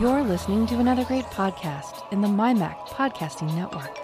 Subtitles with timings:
[0.00, 3.94] You're listening to another great podcast in the MyMac Podcasting Network.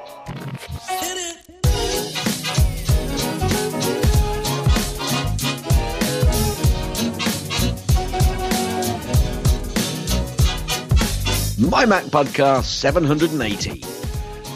[11.59, 13.81] My Mac Podcast 780.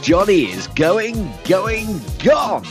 [0.02, 2.66] Jony is going, going, gone.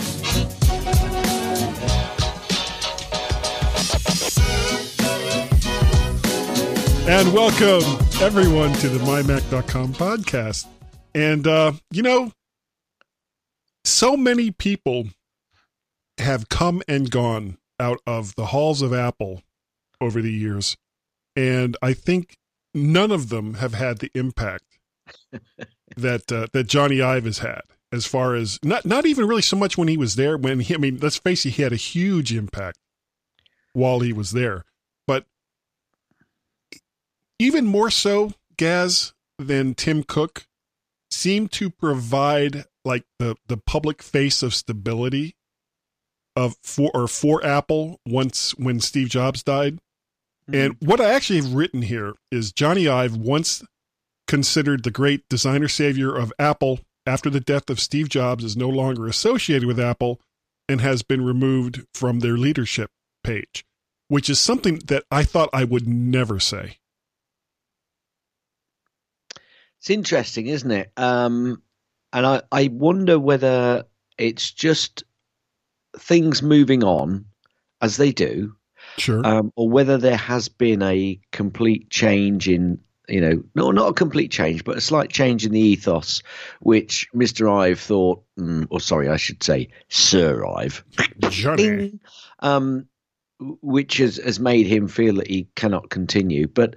[7.09, 10.67] And welcome everyone to the mymac.com podcast.
[11.15, 12.33] And uh, you know,
[13.85, 15.05] so many people
[16.17, 19.41] have come and gone out of the halls of Apple
[20.01, 20.75] over the years.
[21.35, 22.35] And I think
[22.73, 24.65] none of them have had the impact
[25.95, 29.55] that uh, that Jony Ive has had as far as not not even really so
[29.55, 31.77] much when he was there when he I mean let's face it he had a
[31.77, 32.77] huge impact
[33.73, 34.65] while he was there
[35.07, 35.25] but
[37.39, 40.45] even more so Gaz than Tim Cook
[41.09, 45.35] seemed to provide like the the public face of stability
[46.35, 50.55] of for or for Apple once when Steve Jobs died mm-hmm.
[50.55, 53.63] and what I actually have written here is Jony Ive once
[54.27, 58.69] considered the great designer savior of Apple after the death of Steve Jobs is no
[58.69, 60.21] longer associated with Apple
[60.69, 62.91] and has been removed from their leadership
[63.23, 63.65] page,
[64.07, 66.77] which is something that I thought I would never say.
[69.79, 70.91] It's interesting, isn't it?
[70.97, 71.61] Um,
[72.11, 73.85] and I, I wonder whether
[74.17, 75.03] it's just
[75.97, 77.25] things moving on
[77.81, 78.55] as they do,
[78.97, 79.25] Sure.
[79.25, 83.93] um, or whether there has been a complete change in, you know, no, not a
[83.93, 86.21] complete change, but a slight change in the ethos,
[86.59, 87.49] which Mr.
[87.51, 90.83] Ive thought, mm, or sorry, I should say Sir Ive,
[91.21, 91.99] Jony.
[92.39, 92.87] Um,
[93.39, 96.47] which has, has made him feel that he cannot continue.
[96.47, 96.75] But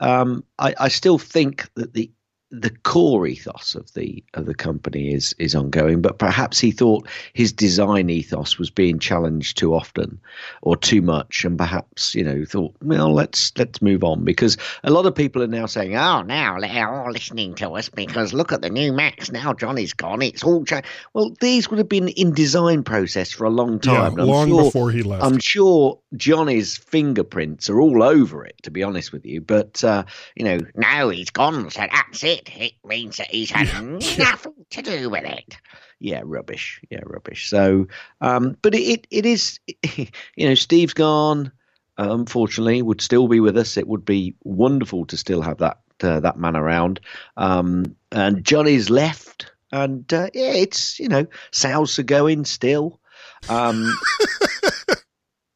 [0.00, 2.10] um, I, I still think that the
[2.52, 7.08] the core ethos of the of the company is is ongoing, but perhaps he thought
[7.32, 10.20] his design ethos was being challenged too often
[10.60, 14.90] or too much, and perhaps you know thought, well, let's let's move on because a
[14.90, 18.52] lot of people are now saying, oh, now they're all listening to us because look
[18.52, 19.54] at the new Macs now.
[19.54, 20.86] Jony's gone, it's all changed.
[21.14, 24.18] Well, these would have been in design process for a long time.
[24.20, 25.24] I'm long sure- before he left.
[25.24, 29.40] I'm sure Jony's fingerprints are all over it, to be honest with you.
[29.40, 30.04] But uh,
[30.36, 32.41] you know, now he's gone, so that's it.
[32.46, 33.68] It means that he's had
[34.18, 35.56] nothing to do with it.
[35.98, 36.80] Yeah, rubbish.
[36.90, 37.48] Yeah, rubbish.
[37.48, 37.86] So,
[38.20, 39.60] um, but it, it it is,
[39.96, 41.52] you know, Steve's gone.
[41.98, 43.76] Uh, unfortunately, would still be with us.
[43.76, 47.00] It would be wonderful to still have that uh, that man around.
[47.36, 53.00] Um, and Jony's left, and uh, yeah, it's you know, sales are going still.
[53.48, 53.96] Um,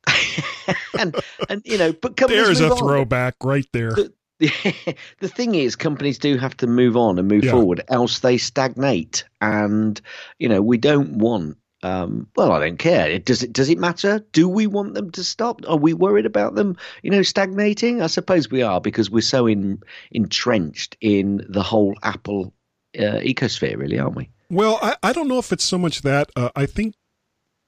[0.98, 1.16] and
[1.48, 2.78] and you know, but companies There's a on.
[2.78, 3.90] throwback right there.
[3.90, 7.52] The, the thing is, companies do have to move on and move Yeah.
[7.52, 9.24] forward, else they stagnate.
[9.40, 10.00] And
[10.38, 11.58] you know, we don't want.
[11.82, 13.08] Um, well, I don't care.
[13.10, 13.52] It, does it?
[13.52, 14.24] Does it matter?
[14.32, 15.60] Do we want them to stop?
[15.68, 16.76] Are we worried about them?
[17.02, 18.02] You know, stagnating?
[18.02, 19.80] I suppose we are because we're so in,
[20.10, 22.52] entrenched in the whole Apple
[22.98, 24.30] uh, ecosphere, really, aren't we?
[24.50, 26.30] Well, I, I don't know if it's so much that.
[26.34, 26.94] Uh, I think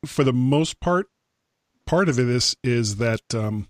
[0.06, 1.06] for the most part,
[1.86, 3.68] part of it is is that um,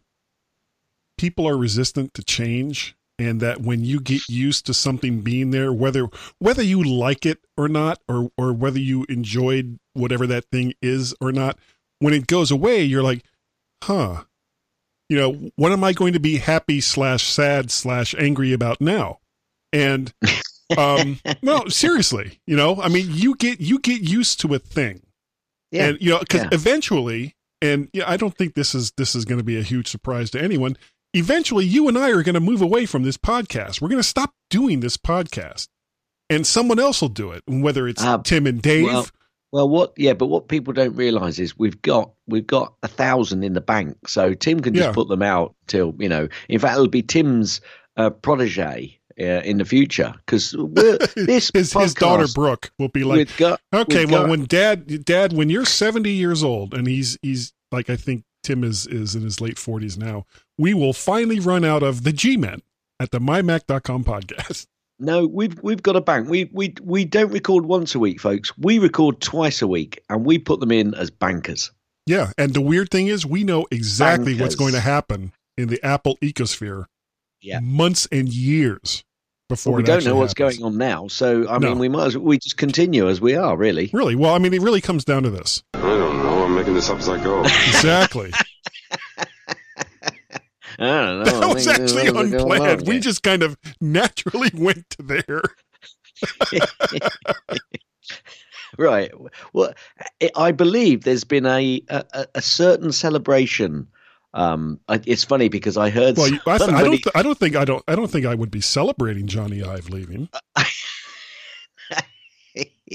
[1.18, 5.72] people are resistant to change, and that when you get used to something being there,
[5.72, 6.08] whether
[6.38, 11.14] whether you like it or not, or or whether you enjoyed whatever that thing is
[11.20, 11.58] or not,
[11.98, 13.24] when it goes away, you're like,
[13.84, 14.24] huh.
[15.10, 19.20] You know, what am I going to be happy slash sad slash angry about now?
[19.72, 20.12] And
[20.76, 25.00] um no seriously you know i mean you get you get used to a thing
[25.72, 25.86] Yeah.
[25.86, 26.48] and you know because Yeah.
[26.52, 29.88] eventually and yeah, i don't think this is this is going to be a huge
[29.88, 30.76] surprise to anyone
[31.14, 34.06] eventually you and i are going to move away from this podcast we're going to
[34.08, 35.68] stop doing this podcast
[36.30, 39.06] and someone else will do it whether it's tim and dave well-
[39.50, 39.94] Well, what?
[39.96, 43.62] Yeah, but what people don't realise is we've got we've got a thousand in the
[43.62, 44.92] bank, so Tim can just Yeah.
[44.92, 46.28] put them out till you know.
[46.50, 47.62] In fact, it'll be Tim's
[47.96, 50.54] uh, protege uh, in the future because
[51.16, 55.32] this his, his daughter brooke will be like got Okay, well, got- when dad, dad,
[55.32, 59.22] when you're 70 years old and he's he's like I think Tim is is in
[59.22, 60.26] his late 40s now,
[60.58, 62.60] we will finally run out of the G-men
[63.00, 64.66] at the mymac.com podcast.
[64.98, 66.28] no, we've we've got a bank.
[66.28, 68.56] We we we don't record once a week, folks.
[68.58, 71.70] We record twice a week, and we put them in as bankers.
[72.06, 75.84] Yeah, and the weird thing is we know exactly what's going to happen in the
[75.84, 76.86] Apple ecosphere
[77.42, 77.60] Yeah.
[77.60, 79.04] months and years
[79.48, 80.58] before But we it don't know what's happens.
[80.58, 81.68] going on now, so I No.
[81.70, 83.90] mean, we might as we just continue as we are, really.
[83.92, 84.14] Really?
[84.14, 85.62] Well, I mean, it really comes down to this.
[85.74, 86.44] I don't know.
[86.44, 87.42] I'm making this up as I go.
[87.42, 88.32] Exactly.
[90.86, 91.40] I don't know.
[91.40, 92.80] That was actually unplanned.
[92.82, 95.42] on We just kind of naturally went to there.
[98.78, 99.10] right.
[99.52, 99.72] Well,
[100.36, 103.88] I- believe there's been a a, a certain celebration.
[104.34, 106.90] Um, I- it's funny because I heard Well, you- I, I don't.
[106.90, 107.56] th- I don't think.
[107.56, 107.82] I don't.
[107.88, 110.28] I don't think I would be celebrating Jony Ive leaving.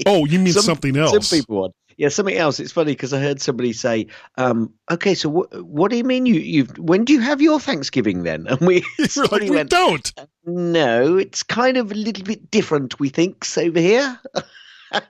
[0.06, 1.28] Oh, you mean Some- something else?
[1.28, 1.74] Some people want.
[1.96, 2.60] Yeah, something else.
[2.60, 4.06] It's funny because I heard somebody say,
[4.36, 7.60] um, "Okay, so wh- what do you mean you you've when do you have your
[7.60, 8.84] Thanksgiving then?" And we
[9.30, 10.12] like, we went, don't.
[10.44, 12.98] "No, it's kind of a little bit different.
[13.00, 14.20] We think over here."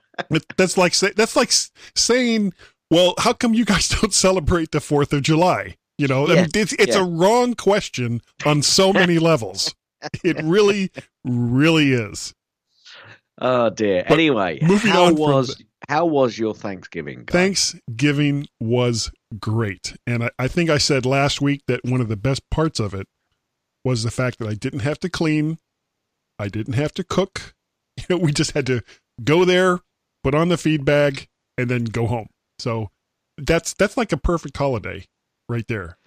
[0.57, 1.51] That's like say, that's like
[1.97, 2.53] saying,
[2.89, 5.77] well, how come you guys don't celebrate the Fourth of July?
[5.99, 7.03] You know, I mean, it's it's yeah.
[7.03, 9.75] a wrong question on so many levels.
[10.23, 10.91] It really,
[11.25, 12.35] really is.
[13.41, 14.05] Oh dear.
[14.09, 17.25] But anyway, moving how on was how was your Thanksgiving?
[17.25, 19.97] Thanksgiving was great.
[20.07, 22.95] And I, I think I said last week that one of the best parts of
[22.95, 23.07] it
[23.85, 25.59] was the fact that I didn't have to clean,
[26.39, 27.55] I didn't have to cook.
[27.97, 28.83] You know, we just had to
[29.23, 29.81] go there,
[30.25, 32.29] put on the feed bag, and then go home.
[32.59, 32.91] So
[33.39, 35.05] that's that's like a perfect holiday
[35.49, 35.99] right there.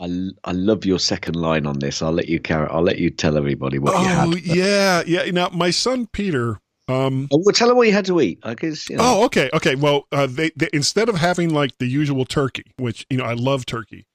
[0.00, 2.00] I, I love your second line on this.
[2.00, 2.66] I'll let you carry.
[2.70, 4.40] I'll let you tell everybody what you oh had.
[4.40, 5.30] yeah, yeah.
[5.30, 6.58] Now my son Peter,
[6.90, 8.38] um, Oh, well, tell them what you had to eat.
[8.42, 8.88] I guess.
[8.90, 9.02] You know.
[9.04, 9.74] Oh, okay, okay.
[9.74, 13.34] Well, uh, they, they instead of having like the usual turkey, which you know I
[13.34, 14.06] love turkey,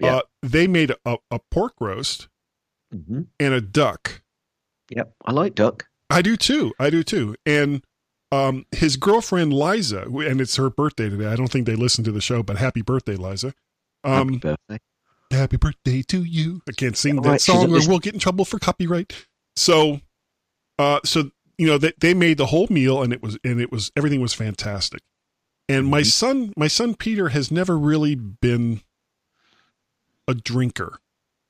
[0.00, 0.16] Yeah.
[0.16, 2.28] uh, they made a, a pork roast
[2.92, 4.22] hmm and a duck.
[4.90, 5.14] Yep.
[5.26, 5.86] I like duck.
[6.10, 6.72] I do too.
[6.80, 7.36] I do too.
[7.44, 7.84] And
[8.32, 11.26] um, his girlfriend Liza, and it's her birthday today.
[11.26, 13.52] I don't think they listen to the show, but happy birthday, Liza.
[14.04, 14.78] Happy Um, birthday.
[15.30, 16.62] happy birthday to you.
[16.68, 19.12] I can't sing Yeah, that right, song, or we'll get in trouble for copyright.
[19.56, 20.00] So,
[20.78, 23.70] uh, so you know they they made the whole meal, and it was and it
[23.70, 25.00] was everything was fantastic.
[25.68, 26.06] And my Mhm.
[26.06, 28.80] son, my son Peter, has never really been
[30.26, 30.98] a drinker.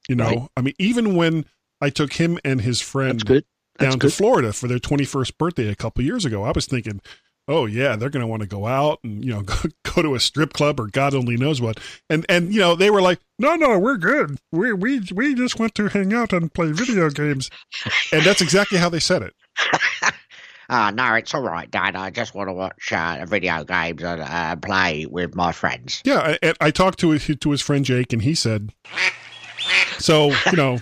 [0.08, 0.49] You know, Right.
[0.56, 1.44] I mean, even when
[1.81, 3.44] I took him and his friend That's good.
[3.78, 4.10] That's down to.
[4.10, 7.00] Florida for their 21st birthday a couple years ago, I was thinking,
[7.46, 9.54] oh yeah, they're going to want to go out and you know go,
[9.84, 11.78] go to a strip club or God only knows what.
[12.11, 14.38] And and you know they were like, no, no, we're good.
[14.50, 17.50] We we we just want to hang out and play video games.
[18.12, 19.34] And that's exactly how they said it.
[20.70, 21.96] Ah, no, it's all right, Dad.
[21.96, 26.02] I just want to watch uh, video games and uh, play with my friends.
[26.04, 28.72] Yeah, I- I talked to his, to his friend Jake, and he said,
[29.98, 30.78] so you know,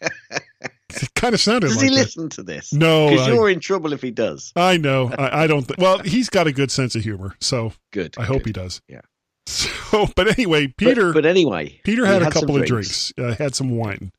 [0.00, 2.02] it kind of sounded Does like he that.
[2.02, 2.72] listen to this?
[2.72, 4.52] No, Because you're in trouble if he does.
[4.54, 5.10] I know.
[5.18, 5.66] I, I don't.
[5.66, 8.14] Th- well, he's got a good sense of humor, so Good.
[8.18, 8.46] I hope good.
[8.46, 8.80] he does.
[8.88, 9.00] Yeah.
[9.46, 11.12] So, but anyway, Peter.
[11.12, 14.12] But, anyway, Peter he had a couple of drinks, uh, had some wine.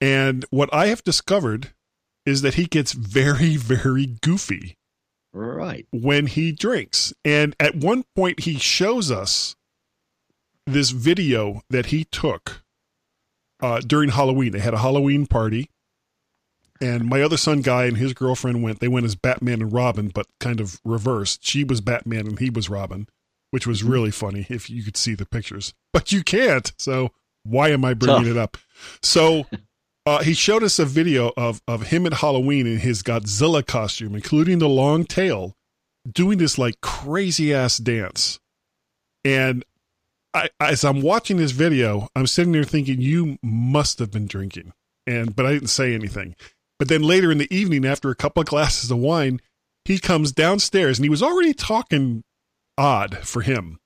[0.00, 1.72] And what I have discovered
[2.30, 4.76] is that he gets very, very goofy
[5.32, 5.86] Right.
[5.92, 7.12] when he drinks.
[7.24, 9.54] And at one point, he shows us
[10.66, 12.62] this video that he took
[13.60, 14.52] uh, during Halloween.
[14.52, 15.70] They had a Halloween party.
[16.80, 18.80] And my other son, Guy, and his girlfriend went.
[18.80, 21.46] They went as Batman and Robin, but kind of reversed.
[21.46, 23.06] She was Batman and he was Robin,
[23.50, 25.74] which was really funny if you could see the pictures.
[25.92, 26.72] But you can't.
[26.78, 27.10] So
[27.44, 28.30] why am I bringing Tough.
[28.30, 28.56] it up?
[29.02, 29.44] So
[30.06, 34.14] uh, he showed us a video of, of him at Halloween in his Godzilla costume,
[34.14, 35.54] including the long tail,
[36.10, 38.38] doing this like crazy ass dance.
[39.24, 39.64] And
[40.32, 44.72] I, as I'm watching this video, I'm sitting there thinking, you must have been drinking.
[45.06, 46.36] And, but I didn't say anything.
[46.78, 49.40] But then later in the evening, after a couple of glasses of wine,
[49.84, 52.22] he comes downstairs and he was already talking
[52.78, 53.79] odd for him.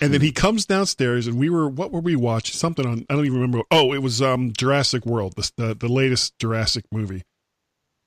[0.00, 2.54] And then he comes downstairs and we were, what were we watching?
[2.54, 3.62] Something on, I don't even remember.
[3.70, 7.22] Oh, it was um Jurassic World, the, the, the latest Jurassic movie.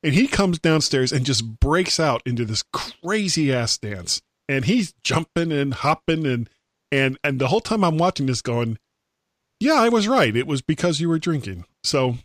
[0.03, 4.21] And he comes downstairs and just breaks out into this crazy ass dance.
[4.49, 6.49] And he's jumping and hopping and,
[6.91, 8.77] and, and the whole time I'm watching this going,
[9.59, 10.35] yeah, I was right.
[10.35, 11.65] It was because you were drinking.
[11.83, 12.17] So,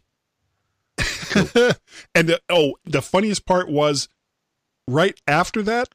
[0.97, 4.09] and the, oh, the funniest part was
[4.89, 5.89] right after that,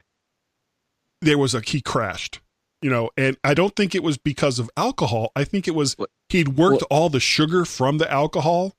[1.22, 2.41] there was a, he crashed,
[2.82, 5.32] you know, and I don't think it was because of alcohol.
[5.36, 8.76] I think it was What- he'd worked what- all the sugar from the alcohol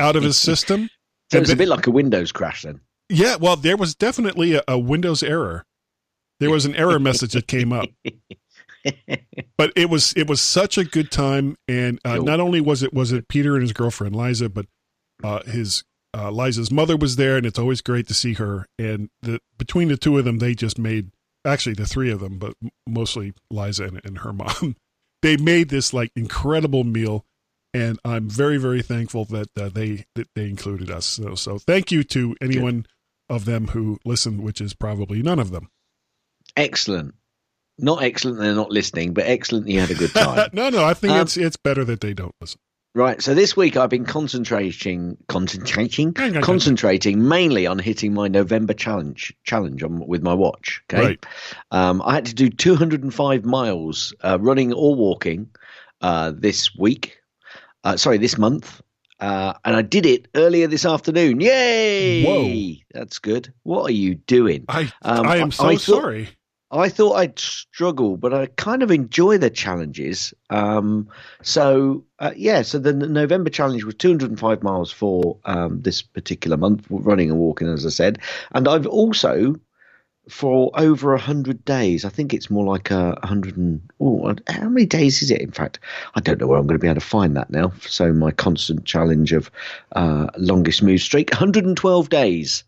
[0.00, 0.88] out of his system.
[1.30, 2.80] so and it's a bit like a Windows crash then.
[3.08, 5.64] Yeah, well, there was definitely a, a Windows error.
[6.38, 7.88] There was an error message that came up,
[9.58, 12.94] but it was it was such a good time, and uh, not only was it
[12.94, 14.66] was it Peter and his girlfriend Liza, but
[15.22, 15.84] uh, his
[16.16, 18.66] uh, Liza's mother was there, and it's always great to see her.
[18.78, 21.10] And the between the two of them, they just made
[21.44, 22.54] actually the three of them, but
[22.88, 24.76] mostly Liza and, and her mom.
[25.22, 27.24] They made this like incredible meal,
[27.74, 31.06] and I'm very very thankful that uh, they that they included us.
[31.06, 32.86] So so thank you to anyone
[33.28, 35.68] of them who listened, which is probably none of them.
[36.56, 37.14] Excellent.
[37.78, 40.50] Not excellent they're not listening, but excellent you had a good time.
[40.52, 42.60] no, no, I think Um, it's it's better that they don't listen.
[42.94, 43.22] Right.
[43.22, 49.82] So this week I've been concentrating, concentrating, concentrating mainly on hitting my November challenge challenge
[49.84, 50.82] on with my watch.
[50.92, 51.02] Okay.
[51.04, 51.26] Right.
[51.70, 55.48] Um, I had to do 205 miles uh, running or walking
[56.00, 57.18] uh, this week.
[57.84, 58.82] Uh, sorry, this month.
[59.20, 61.40] Uh, and I did it earlier this afternoon.
[61.40, 62.24] Yay!
[62.24, 62.80] Whoa.
[62.98, 63.52] That's good.
[63.64, 64.64] What are you doing?
[64.68, 66.28] I Um, I am I- so I thought- sorry.
[66.72, 70.32] I thought I'd struggle, but I kind of enjoy the challenges.
[70.50, 71.08] Um,
[71.42, 76.86] so uh, yeah, so the November challenge was 205 miles for um, this particular month,
[76.88, 78.20] running and walking, as I said,
[78.52, 79.56] and I've also
[80.28, 82.04] for over a hundred days.
[82.04, 85.40] I think it's more like a hundred and oh, how many days is it?
[85.40, 85.80] In fact,
[86.14, 87.72] I don't know where I'm going to be able to find that now.
[87.80, 89.50] So my constant challenge of
[89.92, 92.64] uh, longest move streak, 112 days,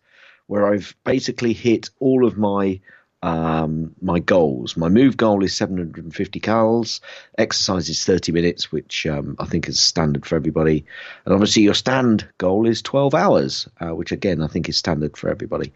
[0.46, 2.80] where I've basically hit all of my
[3.22, 4.76] um, my goals.
[4.76, 7.00] My move goal is 750 calories.
[7.38, 10.84] Exercise is 30 minutes, which um, I think is standard for everybody.
[11.24, 15.16] And obviously, your stand goal is 12 hours, uh, which again I think is standard
[15.16, 15.72] for everybody.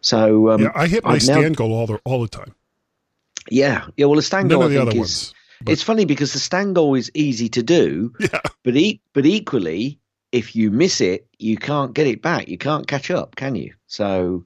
[0.00, 2.54] So um, yeah, I hit my I've now- stand goal all the all the time.
[3.50, 4.06] yeah, yeah.
[4.06, 5.00] Well, the stand None goal of the I think other is.
[5.00, 5.34] ones.
[5.66, 8.40] It's funny because the stand goal is easy to do, Yeah.
[8.64, 9.98] but e- but equally,
[10.30, 12.48] if you miss it, you can't get it back.
[12.48, 13.72] You can't catch up, can you?
[13.86, 14.44] So,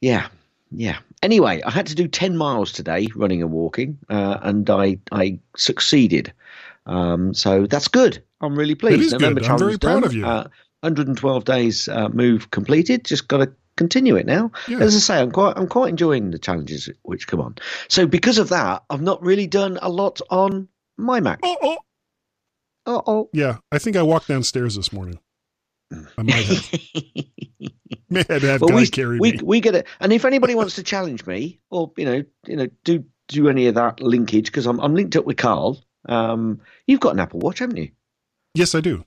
[0.00, 0.28] yeah,
[0.70, 0.98] yeah.
[1.22, 5.38] Anyway, I had to do ten miles today, running and walking, uh, and I I
[5.56, 6.32] succeeded.
[6.86, 8.22] Um, so that's good.
[8.40, 9.02] I'm really pleased.
[9.02, 9.44] is good.
[9.44, 10.04] I'm very proud done.
[10.04, 10.26] of you.
[10.26, 10.48] Uh,
[10.80, 13.04] 112 days uh, move completed.
[13.04, 14.52] Just got to continue it now.
[14.68, 14.78] Yeah.
[14.78, 17.56] As I say, I'm quite I'm quite enjoying the challenges which come on.
[17.88, 21.40] So because of that, I've not really done a lot on my Mac.
[21.42, 21.78] Oh, oh.
[22.88, 23.30] Oh, oh.
[23.32, 25.18] Yeah, I think I walked downstairs this morning.
[25.92, 26.72] I might have.
[28.10, 29.40] May have had well, guy we, carry we me.
[29.42, 29.86] we get it.
[30.00, 33.66] And if anybody wants to challenge me, or you know, you know, do do any
[33.66, 35.78] of that linkage because I'm I'm linked up with Carl.
[36.08, 37.90] Um, you've got an Apple Watch, haven't you?
[38.54, 39.04] Yes, I do.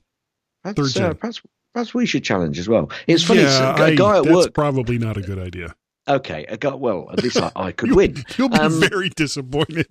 [0.62, 1.10] Perhaps, Third gen.
[1.10, 1.40] uh, perhaps
[1.72, 2.90] perhaps we should challenge as well.
[3.06, 3.42] It's funny.
[3.42, 4.54] Yeah, a I- guy at that's work.
[4.54, 5.74] probably not a good idea.
[6.08, 6.74] Okay, a guy.
[6.74, 8.22] Well, at least I, I could win.
[8.36, 9.86] You'll be Um, very disappointed.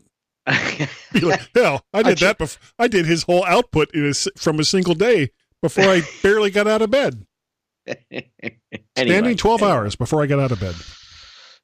[1.14, 2.40] Be like, hell, I did that.
[2.40, 5.30] Bef- I did his whole output in a from a single day
[5.62, 7.26] before I barely got out of bed.
[7.88, 8.60] Anyway,
[8.98, 9.78] Standing twelve anyway.
[9.78, 10.76] hours before I got out of bed.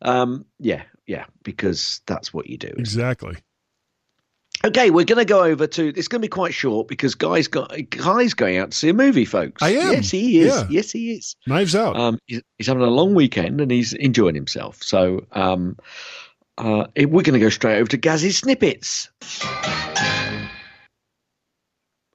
[0.02, 2.74] Um, yeah, yeah, because that's what you do.
[2.78, 3.38] Exactly.
[4.64, 5.88] Okay, we're going to go over to.
[5.90, 8.94] It's going to be quite short because Guy's got Guy's going out to see a
[8.94, 9.62] movie, folks.
[9.62, 9.94] I am.
[9.94, 10.56] Yes, he is.
[10.56, 10.68] Yeah.
[10.70, 11.36] Yes, he is.
[11.46, 11.96] Knives out.
[11.98, 14.82] Um, he's, he's having a long weekend and he's enjoying himself.
[14.82, 15.78] So, um,
[16.58, 19.10] uh, we're going to go straight over to Gaz's snippets.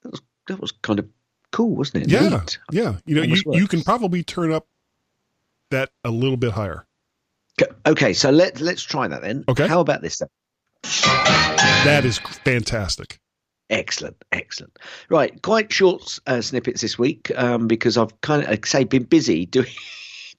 [0.02, 1.06] That was, that was kind of
[1.52, 2.11] cool, wasn't it?
[2.11, 2.59] yeah, Neat.
[2.73, 2.97] yeah.
[3.07, 3.66] You know, you, Almost you works.
[3.69, 4.66] can probably turn up
[5.71, 6.87] that a little bit higher.
[7.61, 9.45] Okay, Okay, so let let's try that then.
[9.49, 9.66] Okay.
[9.69, 10.28] How about this then?
[11.85, 13.19] That is fantastic.
[13.69, 14.76] Excellent, excellent.
[15.09, 18.85] Right, quite short uh, snippets this week um, because I've kind of, like I say,
[18.85, 19.69] been busy doing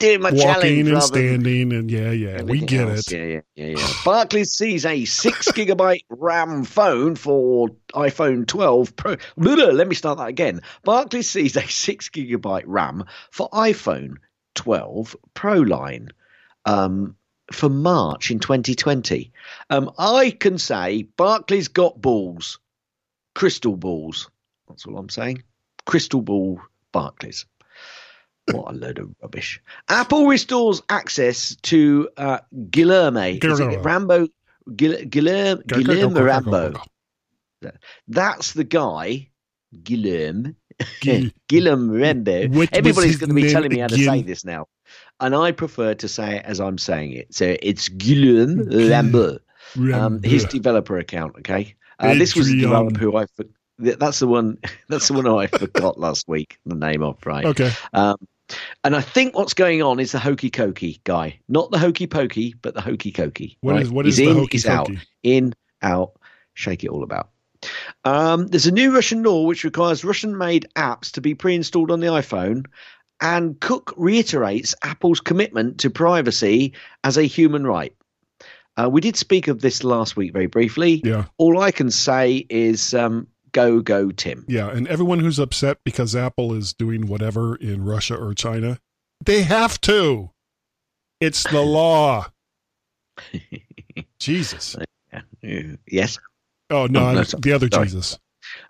[0.01, 3.11] doing my challenge Walking and standing, and yeah, yeah, we get else.
[3.11, 3.17] it.
[3.17, 3.87] Yeah, yeah, yeah, yeah.
[4.03, 9.15] Barclays sees a six gigabyte RAM phone for iPhone 12 Pro.
[9.37, 10.61] Let me start that again.
[10.83, 14.15] Barclays sees a six gigabyte RAM for iPhone
[14.55, 16.09] 12 Pro line.
[16.65, 17.15] Um,
[17.51, 19.31] for March in 2020.
[19.69, 22.59] Um, I can say Barclays got balls,
[23.35, 24.29] crystal balls.
[24.67, 25.43] That's all I'm saying.
[25.85, 27.45] Crystal ball Barclays.
[28.53, 29.61] What a load of rubbish.
[29.89, 32.39] Apple restores access to uh,
[32.69, 33.31] Guilherme.
[33.43, 33.85] Is it Guilherme.
[33.85, 34.27] Rambo?
[34.69, 35.09] Guil-
[35.67, 36.73] go, go, Rambo.
[38.07, 39.29] That's the guy,
[39.83, 40.55] Guilherme.
[41.01, 42.65] Gil- Guilherme Rambo.
[42.73, 44.07] Everybody's going to be telling me how to again?
[44.07, 44.67] say this now.
[45.19, 47.33] And I prefer to say it as I'm saying it.
[47.33, 49.39] So it's Guilherme Gil- Rambo.
[49.93, 51.35] Um, his developer account.
[51.39, 53.45] Okay, uh, this was a developer who I for-
[53.77, 54.57] that's the one
[54.89, 57.45] that's the one I forgot last week the name of right.
[57.45, 57.71] okay.
[57.93, 58.17] Um,
[58.83, 62.55] and I think what's going on is the hokey cokey guy, not the hokey pokey,
[62.61, 63.57] but the hokey cokey.
[63.61, 63.81] What right?
[63.81, 64.89] is what he's is the hokey he's out,
[65.23, 66.13] in, out,
[66.53, 67.29] shake it all about.
[68.05, 72.07] Um, there's a new Russian law which requires Russian-made apps to be pre-installed on the
[72.07, 72.65] iPhone,
[73.21, 77.95] and Cook reiterates Apple's commitment to privacy as a human right.
[78.77, 81.01] Uh, we did speak of this last week very briefly.
[81.03, 84.45] Yeah, All I can say is um, go, go, Tim.
[84.47, 84.69] yeah.
[84.69, 88.79] And everyone who's upset because Apple is doing whatever in Russia or China,
[89.23, 90.31] they have to.
[91.19, 92.27] It's the law.
[94.19, 94.75] Jesus.
[95.87, 96.19] Yes.
[96.69, 97.85] Oh no, Oh, no, the other Sorry.
[97.87, 98.19] Jesus.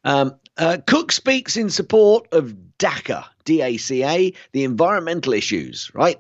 [0.04, 5.92] Um, uh, Cook speaks in support of DACA, D-A-C-A, the environmental issues.
[5.94, 6.18] Right?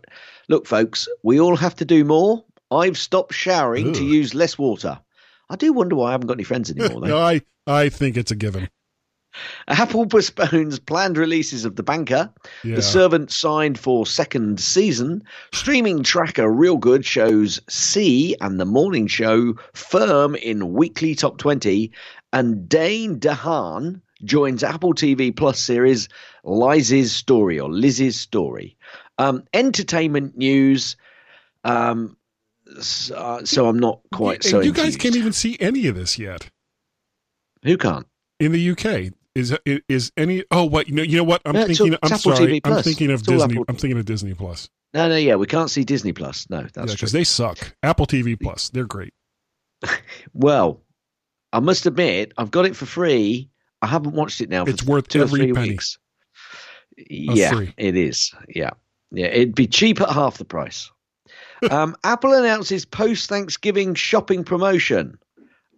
[0.48, 2.44] Look, folks, we all have to do more.
[2.72, 5.00] I've stopped showering to use less water.
[5.50, 7.02] I do wonder why I haven't got any friends anymore.
[7.02, 8.70] no, I I think it's a given.
[9.68, 12.34] Apple postpones planned releases of The Banker.
[12.64, 12.76] Yeah.
[12.76, 15.24] The Servant signed for second season.
[15.54, 21.92] Streaming tracker Reelgood shows See and The Morning Show firm in weekly top 20.
[22.34, 26.08] And Dane DeHaan joins Apple TV Plus series
[26.44, 28.78] Liz's Story or Liz's Story.
[29.18, 30.96] Um, entertainment news.
[31.64, 32.18] Um,
[32.80, 34.60] so, uh, so I'm not quite And so.
[34.62, 36.50] you guys can't even see any of this yet
[37.64, 38.08] Who can't?
[38.40, 39.14] in the UK.
[39.36, 39.56] Is
[39.88, 40.44] is any?
[40.52, 41.04] Oh, what you know?
[41.04, 41.42] You know what?
[41.46, 41.94] I'm No, thinking.
[41.94, 42.60] all- I'm sorry.
[42.66, 43.54] I'm thinking of Disney.
[43.54, 44.68] Apple- I'm thinking of Disney Plus.
[44.94, 46.50] No, no, yeah, we can't see Disney Plus.
[46.50, 47.74] No, that's Yeah, because they suck.
[47.82, 49.14] Apple TV Plus, they're great.
[50.34, 50.82] Well,
[51.54, 53.50] I must admit, I've got it for free.
[53.82, 54.66] I haven't watched it now.
[54.66, 55.70] For It's worth two or every three penny.
[55.70, 55.98] weeks.
[57.10, 57.74] Yeah, free.
[57.78, 58.34] it is.
[58.50, 58.72] Yeah,
[59.12, 60.92] yeah, it'd be cheap at half the price.
[61.72, 65.18] um, Apple announces post Thanksgiving shopping promotion.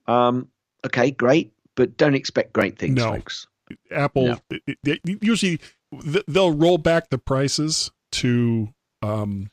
[0.07, 0.47] Um,
[0.85, 3.13] okay, great, but don't expect great things, No.
[3.13, 3.47] folks.
[3.91, 4.39] Apple No.
[4.49, 5.59] it- it- they- usually
[6.27, 8.69] they'll roll back the prices to
[9.01, 9.49] um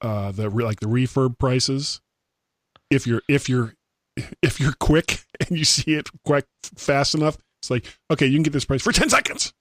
[0.00, 2.00] uh the like the refurb prices
[2.90, 3.74] if you're if you're
[4.42, 6.44] if you're quick and you see it quite
[6.76, 9.52] fast enough it's like okay you can get this price for 10 seconds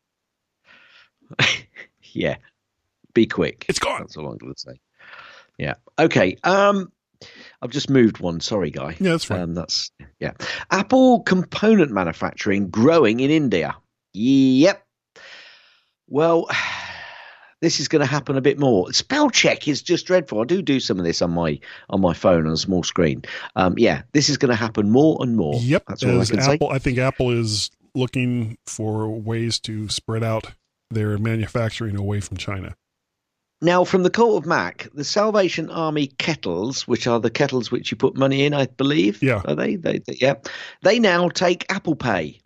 [2.14, 2.38] yeah,
[3.14, 3.66] be quick.
[3.70, 4.80] it's gone That's all I'm to say.
[5.58, 5.76] Yeah.
[5.98, 6.38] Okay.
[6.44, 6.92] Um,
[7.62, 8.40] I've just moved one.
[8.40, 8.96] Sorry, guy.
[9.00, 10.32] yeah that's fine Um, that's yeah.
[10.72, 13.76] Apple component manufacturing growing in India.
[14.14, 14.84] Yep.
[16.08, 16.50] Well,
[17.62, 18.92] this is going to happen a bit more.
[18.94, 20.42] Spell check is just dreadful.
[20.42, 21.60] I do do some of this on my
[21.90, 23.24] on my phone on a small screen.
[23.56, 25.56] Um, yeah, this is going to happen more and more.
[25.60, 26.54] yep That's all I can say.
[26.54, 30.52] apple i think apple is looking for ways to spread out
[30.92, 32.76] their manufacturing away from china
[33.62, 37.92] Now, from the Cult of Mac, the Salvation Army kettles, which are the kettles which
[37.92, 39.22] you put money in, I believe.
[39.22, 39.42] Yeah.
[39.46, 39.76] Are they?
[39.76, 40.36] They, they yeah.
[40.82, 42.40] They now take Apple Pay.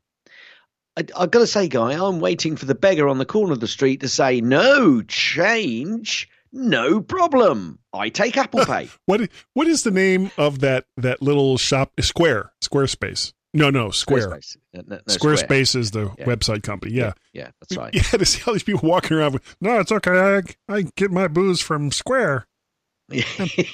[0.98, 3.60] I, I've got to say, Guy, I'm waiting for the beggar on the corner of
[3.60, 7.77] the street to say, no change, no problem.
[7.93, 8.90] I take Apple Pay.
[9.05, 14.29] what what is the name of that that little shop square squarespace no no square
[14.29, 14.57] Squarespace.
[14.74, 15.33] No, no, no, Square.
[15.33, 16.25] Is the Yeah.
[16.25, 16.94] website company.
[16.94, 17.13] Yeah.
[17.33, 17.94] Yeah, that's right.
[17.96, 20.44] Yeah, to see all these people walking around with, no, it's okay.
[20.70, 22.48] I, I get my booze from Square.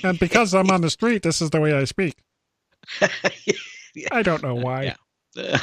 [0.04, 2.16] And because I'm on the street, this is the way I speak.
[4.12, 4.96] I don't know why.
[5.36, 5.60] Yeah.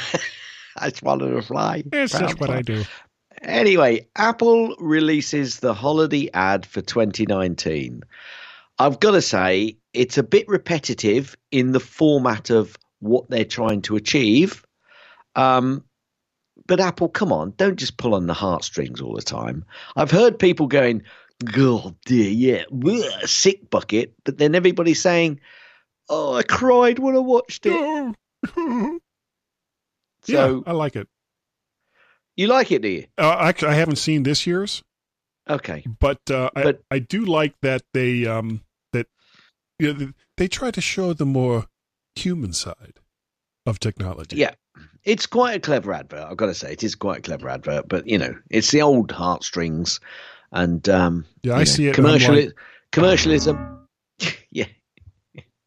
[0.77, 1.83] I swallowed a fly.
[1.91, 2.57] It's just what fly.
[2.57, 2.83] I do.
[3.41, 8.01] Anyway, Apple releases the holiday ad for 2019.
[8.79, 13.81] I've got to say, it's a bit repetitive in the format of what they're trying
[13.83, 14.65] to achieve.
[15.35, 15.83] Um,
[16.65, 19.63] but Apple, come on, don't just pull on the heartstrings all the time.
[19.95, 21.03] I've heard people going,
[21.45, 25.39] God dear, yeah, bleh, sick bucket, but then everybody's saying,
[26.09, 27.71] Oh, I cried when I watched it.
[28.57, 28.97] yeah,
[30.23, 31.07] So I like it.
[32.35, 33.05] you like it, do you?
[33.17, 34.83] Uh, actually, I haven't seen this year's,
[35.49, 35.83] Okay.
[35.99, 38.61] but, uh, But- I, I do like that they um,
[38.93, 39.07] that
[39.79, 41.65] you know, they try to show the more
[42.17, 42.99] human side
[43.65, 44.37] of technology.
[44.37, 44.53] Yeah.
[45.03, 46.73] It's quite a clever advert, I've got to say.
[46.73, 49.99] It is quite a clever advert, but you know, it's the old heartstrings
[50.51, 51.95] and um Yeah, I know, see it.
[51.95, 52.53] Commercial like,
[52.91, 53.87] commercialism.
[54.51, 54.67] yeah.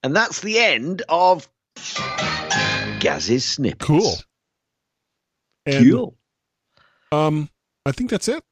[0.02, 1.48] And that's the end of
[3.00, 3.84] Gaz's snippets.
[3.84, 4.14] Cool.
[5.66, 6.16] and, Cool.
[7.12, 7.50] Um,
[7.84, 8.42] I think that's it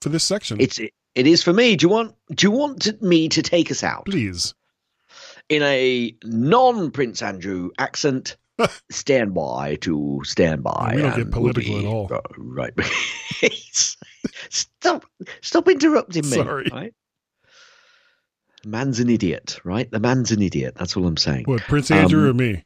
[0.00, 0.60] for this section.
[0.60, 1.76] It's it, it is for me.
[1.76, 4.54] Do you want do you want me to take us out Please.
[5.52, 8.36] In a non Prince Andrew accent?
[8.90, 10.92] stand by to stand by.
[10.94, 12.10] We don't get we'll political be at all.
[12.36, 12.72] Right.
[14.50, 15.04] stop
[15.40, 16.36] stop interrupting me.
[16.36, 16.68] Sorry.
[16.70, 16.94] Right?
[18.64, 19.90] Man's an idiot, right?
[19.90, 20.74] The man's an idiot.
[20.76, 21.44] That's all I'm saying.
[21.46, 22.64] What, Prince Andrew Um, or me?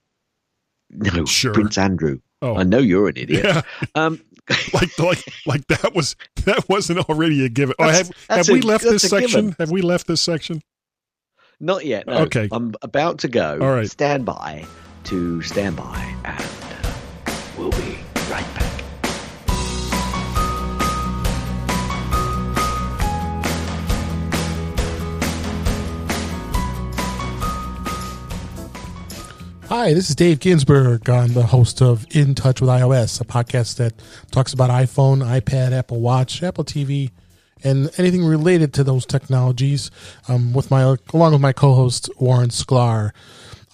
[0.90, 1.54] No, Sure.
[1.54, 2.18] Prince Andrew.
[2.42, 3.44] Oh, I know you're an idiot.
[3.44, 3.62] yeah.
[3.94, 4.20] Um,
[4.74, 7.74] like like like that was that wasn't already a given.
[7.78, 9.46] Oh, have have we left this section?
[9.46, 9.56] given.
[9.58, 10.62] Have we left this section?
[11.60, 12.06] Not yet.
[12.06, 12.18] No.
[12.18, 12.48] Okay.
[12.52, 13.58] I'm about to go.
[13.60, 13.90] All right.
[13.90, 14.66] Stand by
[15.04, 16.44] to stand by, and
[17.56, 17.98] we'll be
[18.30, 18.72] right back.
[29.68, 31.10] Hi, this is Dave Ginsburg.
[31.10, 33.94] I'm the host of In Touch with iOS, a podcast that
[34.30, 37.10] talks about iPhone, iPad, Apple Watch, Apple TV,
[37.64, 39.90] and anything related to those technologies.
[40.28, 43.12] Um, with my along with my co-host Warren Sklar,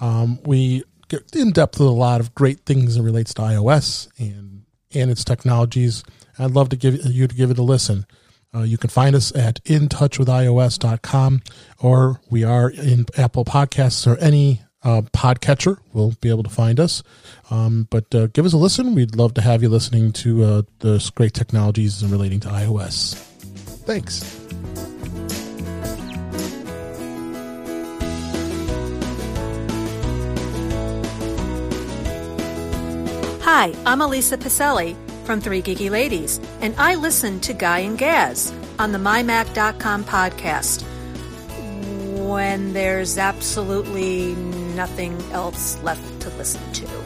[0.01, 4.09] um, we get in depth with a lot of great things that relates to iOS
[4.18, 4.64] and
[4.95, 6.05] and its technologies.
[6.38, 8.07] I'd love to give you to give it a listen.
[8.55, 11.42] Uh, you can find us at intouchwithios.com
[11.81, 16.81] or we are in Apple Podcasts or any uh, podcatcher will be able to find
[16.81, 17.03] us.
[17.51, 18.95] Um, but uh, give us a listen.
[18.95, 23.32] We'd love to have you listening to uh, the great technologies relating to iOS.
[23.85, 24.38] Thanks.
[33.42, 38.53] Hi, I'm Elisa Pacelli from Three Geeky Ladies, and I listen to Guy and Gaz
[38.79, 40.83] on the MyMac.com podcast
[42.29, 44.35] when there's absolutely
[44.75, 47.02] nothing else left to listen to.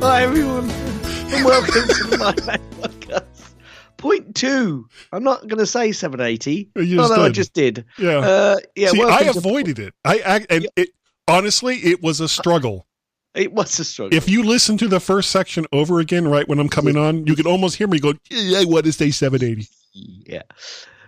[0.00, 3.52] Hi everyone, and welcome to the My Mac podcast.
[3.96, 4.88] Point two.
[5.12, 7.34] I'm not going to say 780, You just although I did.
[7.34, 7.84] just did.
[7.98, 8.18] Yeah.
[8.18, 8.88] Uh, yeah.
[8.90, 9.94] See, I welcome to- avoided it.
[10.04, 10.90] I, I and it
[11.26, 12.86] honestly, it was a struggle.
[13.34, 14.16] It was a struggle.
[14.16, 17.34] If you listen to the first section over again, right when I'm coming on, you
[17.36, 20.42] can almost hear me go, "Yeah, I want to say 780." yeah.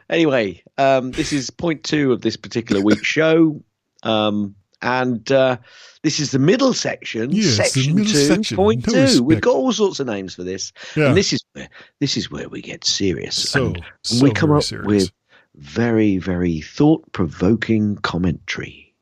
[0.08, 3.62] Anyway, um, this is point two of this particular week's show,
[4.02, 5.56] um, and uh,
[6.02, 8.56] this is the middle section, Yes, section two, section.
[8.56, 9.22] point No two.
[9.22, 11.08] We've got all sorts of names for this, Yeah.
[11.08, 11.68] and this is where
[12.00, 13.36] this is where we get serious.
[13.50, 14.86] So, and so we come up serious.
[14.86, 15.12] with
[15.56, 18.94] very, very thought-provoking commentary.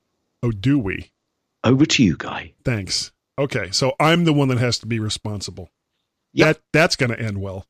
[0.43, 1.11] Oh, do we?
[1.65, 2.55] Over to you, Guy.
[2.65, 3.13] Thanks.
[3.39, 5.71] Okay, so I'm the one that has to be responsible.
[6.35, 6.47] Yep.
[6.57, 7.67] That that's going to end well.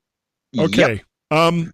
[0.59, 0.95] Okay.
[0.95, 1.01] Yep.
[1.31, 1.73] Um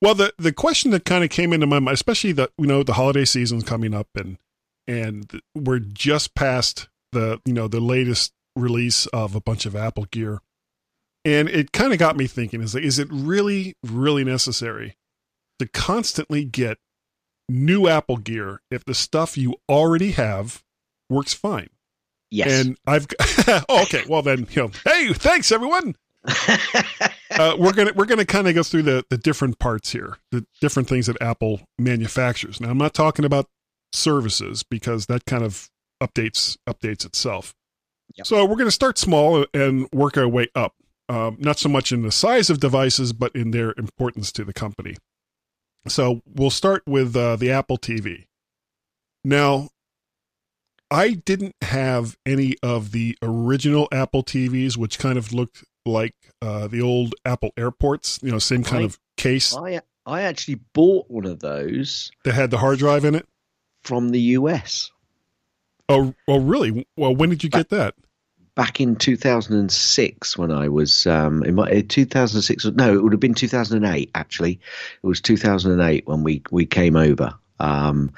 [0.00, 2.82] well the the question that kind of came into my mind especially the you know
[2.82, 4.38] the holiday season's coming up and
[4.88, 10.06] and we're just past the you know the latest release of a bunch of Apple
[10.06, 10.40] gear.
[11.24, 14.96] And it kind of got me thinking is is it really really necessary
[15.58, 16.78] to constantly get
[17.48, 20.64] new Apple gear if the stuff you already have
[21.10, 21.68] works fine?
[22.30, 22.50] Yes.
[22.50, 23.06] And I've
[23.68, 25.94] oh, okay, well then, you know, hey, thanks everyone
[27.30, 30.44] uh, we're gonna we're gonna kind of go through the the different parts here, the
[30.60, 32.60] different things that Apple manufactures.
[32.60, 33.48] Now, I'm not talking about
[33.92, 35.70] services because that kind of
[36.02, 37.54] updates updates itself.
[38.16, 38.26] Yep.
[38.26, 40.74] So we're gonna start small and work our way up.
[41.08, 44.52] Um, not so much in the size of devices, but in their importance to the
[44.52, 44.96] company.
[45.86, 48.26] So we'll start with uh, the Apple TV.
[49.24, 49.70] Now,
[50.90, 56.66] I didn't have any of the original Apple TVs, which kind of looked like uh,
[56.68, 61.10] the old Apple airports, you know, same kind I- of case I I actually bought
[61.10, 63.26] one of those that had the hard drive in it.
[63.88, 64.90] From the US
[65.88, 66.86] Oh, oh, really?
[66.96, 67.94] Well, when did you get that?
[68.54, 72.64] back in 2006 when I was um, in my uh, 2006.
[72.74, 74.10] No, it would have been 2008.
[74.16, 74.58] Actually,
[75.00, 77.34] it was 2008 when we we came over.
[77.60, 78.12] Um,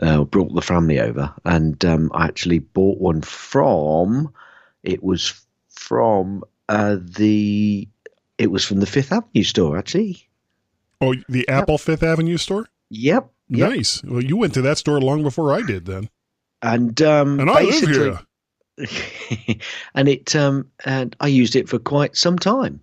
[0.00, 4.32] uh, brought the family over, and um, I actually bought one from.
[4.82, 5.38] It was
[5.70, 7.88] from uh, the.
[8.38, 10.28] It was from the Fifth Avenue store, actually.
[11.00, 12.68] Oh, the Apple Fifth Avenue store.
[12.90, 13.30] Yep.
[13.48, 13.70] Yep.
[13.70, 14.02] Nice.
[14.04, 16.08] Well, you went to that store long before I did, then.
[16.62, 18.20] And um, And I live here.
[19.94, 22.80] and it um and I used it for quite some time,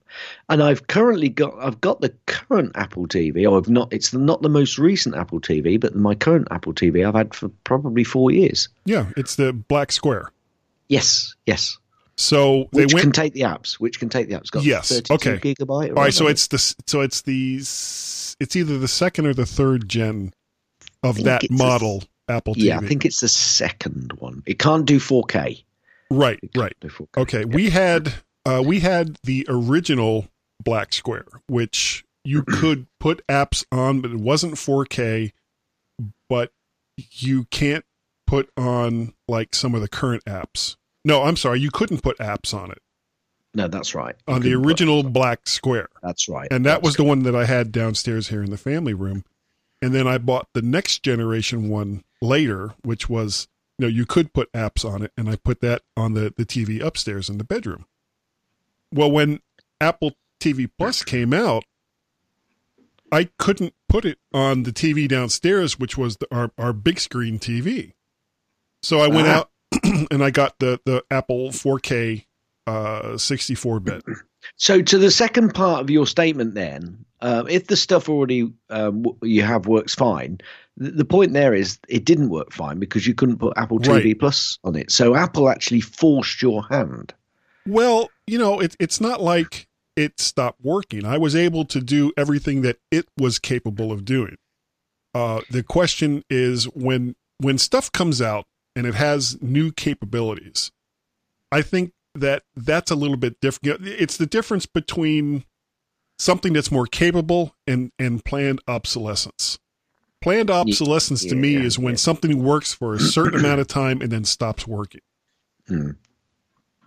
[0.50, 3.48] and I've currently got I've got the current Apple TV.
[3.48, 3.94] Or I've not.
[3.94, 7.50] It's not the most recent Apple TV, but my current Apple TV I've had for
[7.64, 8.70] probably four years.
[8.86, 10.32] Yeah, it's the black square.
[10.90, 11.78] Yes, yes.
[12.18, 13.04] So they Which went.
[13.04, 13.74] can take the apps.
[13.74, 14.50] Which can take the apps.
[14.50, 15.38] Got Yes, 32 okay.
[15.54, 15.90] gigabyte.
[15.90, 19.88] all right, so it's the so it's the it's either the second or the third
[19.88, 20.34] gen
[21.04, 22.64] of that it's a- model Apple TV.
[22.64, 22.78] yeah.
[22.80, 24.44] I think it's the second one.
[24.46, 25.64] It can't do 4K.
[26.10, 26.76] right, right.
[26.82, 27.08] 4K.
[27.18, 28.14] Okay, we had
[28.46, 30.28] uh, we had the original
[30.64, 35.32] black square, which you could put apps on, but it wasn't 4K.
[36.30, 36.52] But
[37.12, 37.86] you can't
[38.28, 40.76] put on like some of the current apps.
[41.06, 42.80] No, I'm sorry, you couldn't put apps on it
[43.54, 44.16] No, that's right.
[44.28, 46.48] You on the original black square, That's right.
[46.52, 49.26] and that That's was the one that I had downstairs here in the family room.
[49.84, 54.32] And then I bought the next generation one later, which was you know you could
[54.34, 57.44] put apps on it, and I put that on the the TV upstairs in the
[57.44, 57.86] bedroom.
[58.94, 59.42] Well, when
[59.82, 61.66] Apple TV Plus came out,
[63.12, 67.38] I couldn't put it on the TV downstairs, which was the, our our big screen
[67.38, 67.92] TV.
[68.82, 69.40] So I went Ah.
[69.40, 69.50] out
[70.12, 72.26] and I got the the Apple 4K
[72.68, 74.04] uh 64 bit.
[74.58, 79.06] So, to the second part of your statement, then, um, if the stuff already um,
[79.22, 80.40] you have works fine,
[80.78, 84.06] the, the point there is it didn't work fine because you couldn't put Apple TV
[84.06, 84.20] Right.
[84.20, 84.92] Plus on it.
[84.92, 87.14] So, Apple actually forced your hand.
[87.68, 91.06] Well, you know, it, it's not like it stopped working.
[91.06, 94.38] I was able to do everything that it was capable of doing.
[95.14, 100.72] Uh, the question is when when stuff comes out and it has new capabilities,
[101.52, 103.86] I think that that's a little bit different.
[103.88, 105.46] It's the difference between
[106.18, 109.60] something that's more capable and and planned obsolescence.
[110.22, 111.98] Planned obsolescence to me yeah, is when yeah.
[111.98, 115.02] something works for a certain amount of time and then stops working.
[115.68, 115.92] Hmm.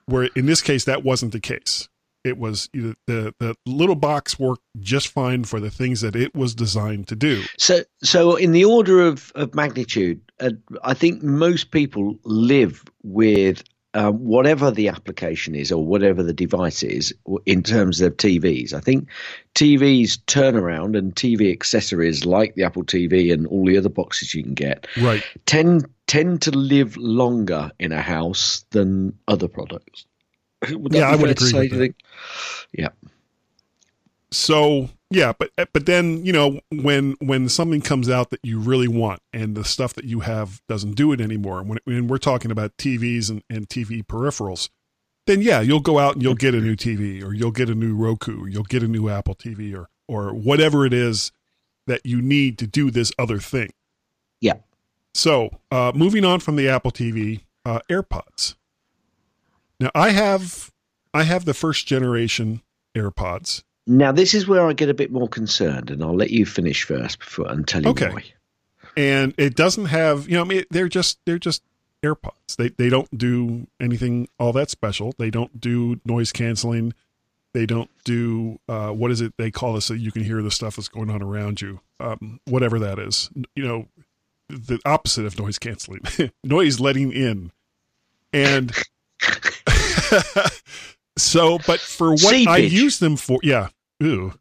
[0.06, 1.88] Where in this case, that wasn't the case.
[2.24, 6.54] It was the the little box worked just fine for the things that it was
[6.54, 7.42] designed to do.
[7.58, 10.50] So, so in the order of, of magnitude, uh,
[10.82, 13.62] I think most people live with
[13.94, 17.14] um, whatever the application is or whatever the device is
[17.46, 18.72] in terms of TVs.
[18.72, 19.08] I think
[19.54, 24.42] TVs turnaround and TV accessories like the Apple TV and all the other boxes you
[24.42, 25.24] can get Right.
[25.46, 30.06] tend tend to live longer in a house than other products.
[30.70, 31.94] Would Yeah, I would agree say, with that.
[32.72, 32.88] Yeah.
[34.30, 38.88] So yeah, but but then you know when when something comes out that you really
[38.88, 41.62] want and the stuff that you have doesn't do it anymore.
[41.62, 44.68] When, when we're talking about TVs and, and TV peripherals,
[45.26, 47.74] then yeah, you'll go out and you'll get a new TV or you'll get a
[47.74, 51.30] new Roku, you'll get a new Apple TV or or whatever it is
[51.86, 53.70] that you need to do this other thing.
[54.40, 54.54] Yeah.
[55.14, 58.56] So uh, moving on from the Apple TV, uh, AirPods.
[59.78, 60.72] Now I have
[61.14, 62.62] I have the first generation
[62.96, 63.62] AirPods.
[63.86, 66.84] Now this is where I get a bit more concerned, and I'll let you finish
[66.84, 68.10] first before and tell you Okay.
[68.10, 68.24] why.
[68.96, 71.62] and it doesn't have you know I mean they're just they're just
[72.02, 72.56] AirPods.
[72.56, 75.14] They they don't do anything all that special.
[75.18, 76.94] They don't do noise canceling.
[77.54, 79.86] They don't do uh, what is it they call this?
[79.86, 81.80] so you can hear the stuff that's going on around you.
[82.00, 83.86] Um, whatever that is, you know,
[84.50, 86.02] the opposite of noise canceling,
[86.44, 87.50] noise letting in,
[88.32, 88.72] and
[91.16, 91.58] so.
[91.66, 93.68] But for what I use them for, yeah,
[94.02, 94.32] ooh,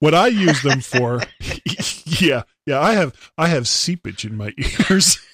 [0.00, 1.20] what I use them for,
[2.06, 4.52] yeah, yeah, I have I have seepage in my
[4.90, 5.18] ears.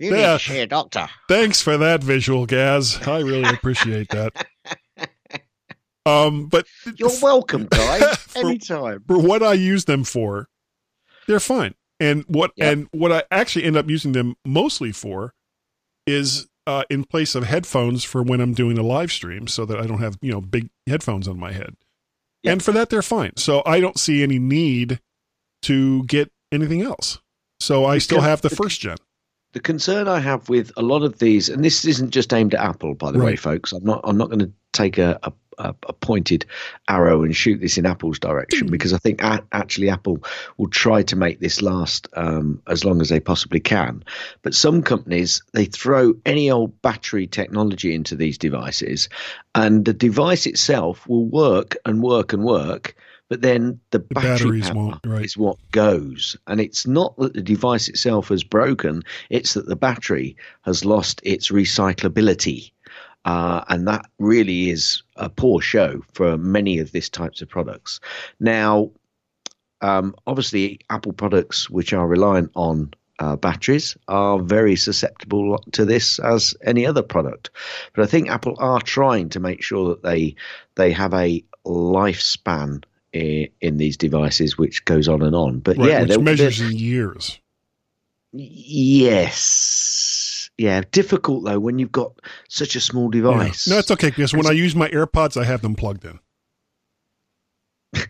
[0.00, 0.32] You Yeah.
[0.32, 1.08] need to a doctor.
[1.28, 2.98] Thanks for that visual, Gaz.
[3.06, 4.44] I really appreciate that.
[6.04, 6.66] Um, but
[6.98, 8.00] You're welcome, guy.
[8.16, 9.04] For- Anytime.
[9.06, 10.48] for what I use them for,
[11.28, 11.74] they're fine.
[12.00, 12.72] And what Yep.
[12.72, 15.32] and what I actually end up using them mostly for
[16.06, 19.78] is uh, in place of headphones for when I'm doing a live stream, so that
[19.78, 21.76] I don't have you know big headphones on my head.
[22.42, 22.52] Yep.
[22.52, 23.36] And for that, they're fine.
[23.36, 25.00] So I don't see any need
[25.62, 27.18] to get anything else.
[27.60, 28.96] So I still have the first gen.
[29.54, 32.60] The concern I have with a lot of these, and this isn't just aimed at
[32.60, 33.72] Apple, by the way, folks.
[33.72, 34.00] I'm not.
[34.02, 36.44] I'm not going to take a, a, a a pointed
[36.88, 40.18] arrow and shoot this in Apple's direction because I think a- actually Apple
[40.56, 44.02] will try to make this last um, as long as they possibly can.
[44.42, 49.08] But some companies they throw any old battery technology into these devices,
[49.54, 52.96] and the device itself will work and work and work.
[53.34, 55.24] But then the, The battery power right.
[55.24, 59.74] is what goes, and it's not that the device itself has broken; it's that the
[59.74, 62.70] battery has lost its recyclability.
[63.24, 67.98] Uh, and that really is a poor show for many of these types of products.
[68.38, 68.92] Now,
[69.80, 76.20] um, obviously, Apple products which are reliant on uh, batteries are very susceptible to this
[76.20, 77.50] as any other product.
[77.96, 80.36] But I think Apple are trying to make sure that they
[80.76, 85.60] they have a lifespan in, in these devices which goes on and on.
[85.60, 87.38] But Right, yeah, which there- measures there- in years.
[88.32, 89.30] yes,
[90.58, 92.12] yeah, difficult though when you've got
[92.48, 93.22] such a small Yeah.
[93.22, 93.66] device.
[93.68, 96.18] No, it's okay because when I use my AirPods, I have them plugged in.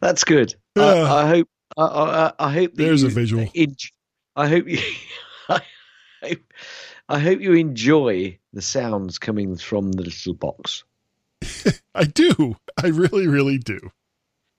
[0.00, 0.54] That's good.
[0.76, 0.84] Yeah.
[0.84, 1.48] I, I hope.
[1.76, 3.46] I, I, I hope There's a visual.
[4.36, 4.78] I hope you.
[5.48, 5.60] I
[6.22, 6.38] hope,
[7.08, 10.84] I hope you enjoy the sounds coming from the little box.
[11.94, 12.56] I do.
[12.82, 13.78] I really, really do.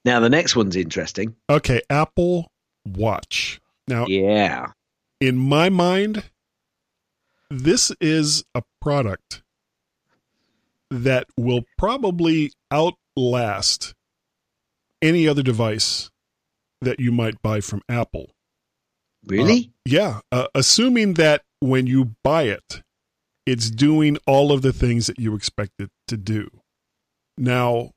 [0.06, 1.36] Now the next one's interesting.
[1.50, 2.52] Okay, Apple
[2.86, 3.60] Watch.
[3.88, 4.72] Now, Yeah.
[5.20, 6.24] in my mind,
[7.50, 9.42] this is a product
[10.90, 13.94] that will probably outlast
[15.02, 16.10] any other device
[16.82, 18.32] that you might buy from Apple.
[19.26, 19.72] Really?
[19.86, 22.82] Yeah, uh, assuming that when you buy it,
[23.46, 26.50] it's doing all of the things that you expect it to do.
[27.38, 27.92] Now,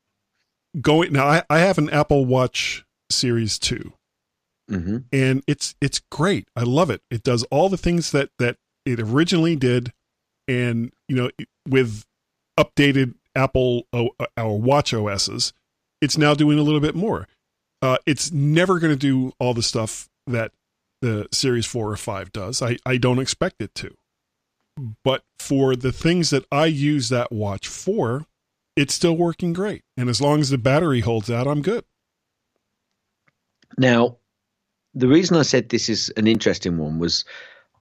[0.80, 3.92] going now, I, I have an Apple Watch Series Two,
[4.68, 6.48] hmm and it's it's great.
[6.56, 7.02] I love it.
[7.10, 9.92] It does all the things that that it originally did,
[10.48, 11.30] and you know,
[11.68, 12.04] with
[12.58, 15.52] updated Apple o, our Watch OSs,
[16.00, 17.28] it's now doing a little bit more.
[17.80, 20.52] Uh, it's never going to do all the stuff that
[21.02, 22.62] the Series Four or Five does.
[22.62, 23.94] I I don't expect it to,
[25.04, 28.24] but for the things that I use that watch for,
[28.76, 29.82] it's still working great.
[29.96, 31.84] And as long as the battery holds out, I'm good.
[33.78, 34.16] Now,
[34.94, 37.24] the reason I said this is an interesting one was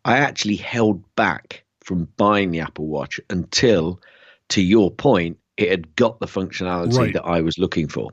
[0.06, 4.00] I actually held back from buying the Apple Watch until
[4.50, 7.14] to your point, it had got the functionality Right.
[7.14, 8.10] that I was looking for.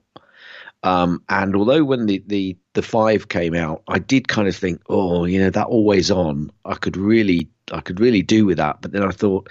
[0.83, 4.81] Um, and although when the, the the five came out, I did kind of think,
[4.89, 8.81] oh, you know, that always on, I could really, I could really do with that.
[8.81, 9.49] But then I thought,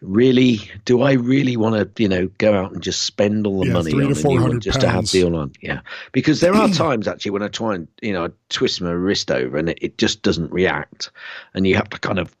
[0.00, 3.66] really, do I really want to, you know, go out and just spend all the
[3.66, 5.52] Yeah, money on a new one 400 just to have the all on?
[5.60, 5.80] Yeah,
[6.12, 9.30] because there are times actually when I try and, you know, I twist my wrist
[9.30, 11.10] over and it, it just doesn't react,
[11.52, 12.34] and you have to kind of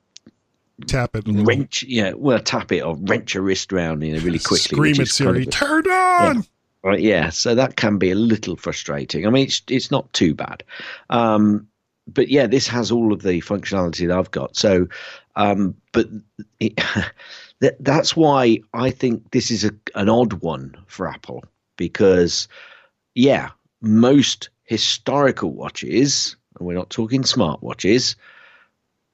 [0.88, 1.24] Tap it.
[1.28, 4.74] wrench, yeah, well, tap it or wrench your wrist around, you know, really quickly.
[4.76, 5.42] Scream which at is kind Siri.
[5.42, 6.46] of a- Turn on.
[6.84, 9.26] Right, yeah, so that can be a little frustrating.
[9.26, 10.62] I mean, it's it's not too bad,
[11.08, 11.66] um,
[12.06, 14.54] but yeah, this has all of the functionality that I've got.
[14.54, 14.88] So,
[15.34, 16.08] um, but
[16.60, 16.74] it,
[17.60, 21.42] that that's why I think this is a, an odd one for Apple
[21.78, 22.48] because,
[23.14, 23.50] yeah,
[23.82, 28.16] most historical watches, and we're not talking smartwatches,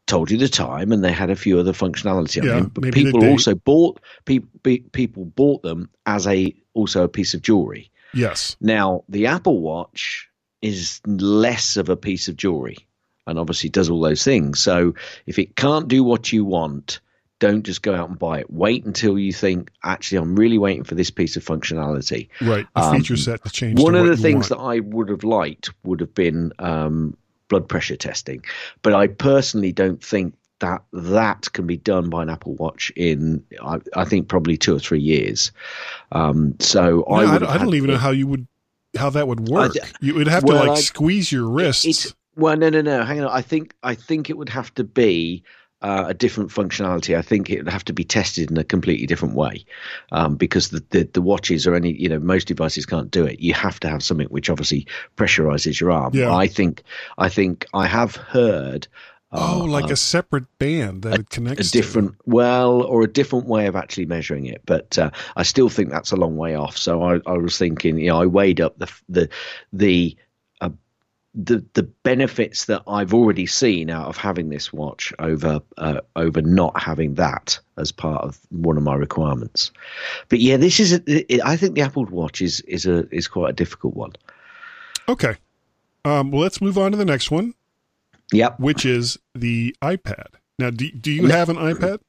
[0.06, 2.70] told you the time, and they had a few other functionality on Yeah, them.
[2.74, 7.42] But people also bought pe- pe- people bought them as a also a piece of
[7.42, 7.90] jewelry.
[8.14, 8.56] Yes.
[8.60, 10.28] Now, the Apple Watch
[10.62, 12.76] is less of a piece of jewelry
[13.26, 14.60] and obviously does all those things.
[14.60, 14.94] So
[15.26, 17.00] if it can't do what you want,
[17.38, 18.50] don't just go out and buy it.
[18.50, 22.28] Wait until you think, actually, I'm really waiting for this piece of functionality.
[22.40, 22.66] Right.
[22.76, 23.80] A Um, feature set to change.
[23.80, 24.60] One to of the things want.
[24.60, 27.16] that I would have liked would have been um,
[27.48, 28.44] blood pressure testing,
[28.82, 33.44] but I personally don't think that that can be done by an Apple Watch in,
[33.62, 35.52] I, I think, probably two or three years.
[36.12, 38.46] Um, so No, I, I, don't- I don't even to- know how you would
[38.96, 39.72] how that would work.
[39.72, 41.84] d- you would have well, to like I- squeeze your wrists.
[41.84, 43.04] It's well, no, no, no.
[43.04, 43.28] Hang on.
[43.30, 45.42] I think I think it would have to be
[45.82, 47.16] uh, a different functionality.
[47.16, 49.64] I think it would have to be tested in a completely different way,
[50.12, 53.40] um, because the, the the watches or any you know most devices can't do it.
[53.40, 56.12] You have to have something which obviously pressurizes your arm.
[56.14, 56.34] Yeah.
[56.34, 56.82] I think
[57.18, 58.88] I think I have heard.
[59.32, 63.12] Oh, uh, like uh, a separate band that it a connects different well or a
[63.12, 64.62] different way of actually measuring it.
[64.66, 66.76] But uh, i still think that's a long way off.
[66.76, 69.28] So i, I was thinking you know i weighed up the the
[69.72, 70.16] the
[70.60, 70.70] uh,
[71.34, 76.42] the the benefits that I've already seen out of having this watch over uh, over
[76.42, 79.70] not having that as part of one of my requirements,
[80.28, 83.28] but yeah, this is a, it, I think the Apple Watch is is a is
[83.28, 84.12] quite a difficult one.
[85.08, 85.36] Okay.
[86.04, 87.54] Um, well, let's move on to the next one,
[88.32, 90.26] Yep, which is the iPad.
[90.58, 92.00] Now, do, do you have an iPad?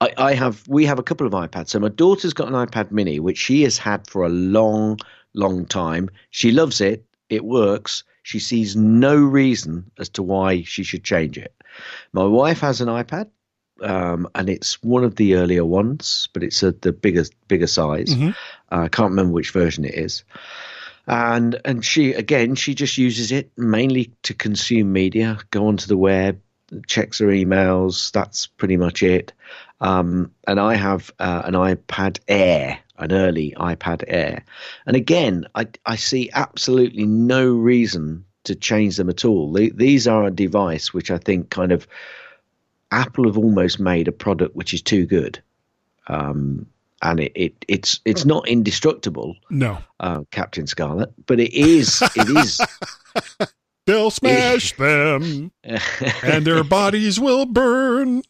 [0.00, 1.68] I, I have we have a couple of iPads.
[1.68, 4.98] So my daughter's got an iPad Mini, which she has had for a long,
[5.34, 6.10] long time.
[6.30, 7.04] She loves it.
[7.28, 8.04] It works.
[8.22, 11.54] She sees no reason as to why she should change it.
[12.12, 13.28] My wife has an iPad,
[13.82, 18.14] um, and it's one of the earlier ones, but it's a, the bigger bigger size.
[18.14, 18.34] Mhm.
[18.72, 20.24] Uh, I can't remember which version it is.
[21.06, 25.96] And and she again she just uses it mainly to consume media, go onto the
[25.96, 26.40] web,
[26.86, 28.10] checks her emails.
[28.12, 29.32] That's pretty much it.
[29.80, 34.44] Um, and I have uh, an iPad Air, an early iPad Air.
[34.86, 39.52] And again, I, I see absolutely no reason to change them at all.
[39.52, 41.86] These are a device which I think kind of
[42.90, 45.42] Apple have almost made a product which is too good.
[46.06, 46.66] Um,
[47.02, 49.78] and it, it it's it's not indestructible, No.
[50.00, 52.60] uh, Captain Scarlet, but it is it is
[53.86, 58.22] They'll smash them and their bodies will burn.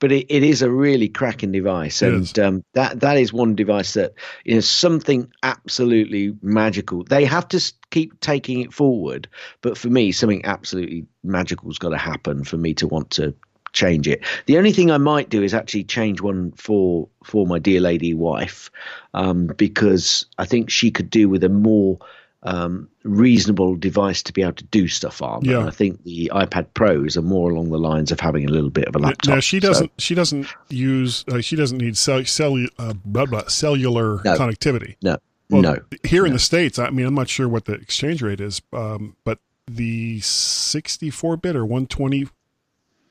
[0.00, 3.92] but it, it is a really cracking device, and um, that that is one device
[3.92, 4.14] that
[4.46, 7.04] is something absolutely magical.
[7.04, 9.28] They have to keep taking it forward,
[9.60, 13.34] but for me, something absolutely magical's got to happen for me to want to
[13.76, 14.24] change it.
[14.46, 18.14] The only thing I might do is actually change one for for my dear lady
[18.14, 18.70] wife,
[19.14, 21.98] um, because I think she could do with a more
[22.42, 25.44] um, reasonable device to be able to do stuff on.
[25.44, 25.58] Yeah.
[25.60, 28.70] And I think the iPad Pros are more along the lines of having a little
[28.70, 29.34] bit of a laptop.
[29.34, 29.90] Now she doesn't.
[29.98, 31.24] She doesn't use.
[31.30, 34.36] Uh, she doesn't need cell, cellu- uh, blah, blah, cellular No.
[34.38, 34.94] connectivity.
[35.02, 35.16] no,
[35.50, 35.76] Well, no.
[36.04, 39.16] Here in the states, I mean, I'm not sure what the exchange rate is, um,
[39.24, 41.66] but the 64 bit or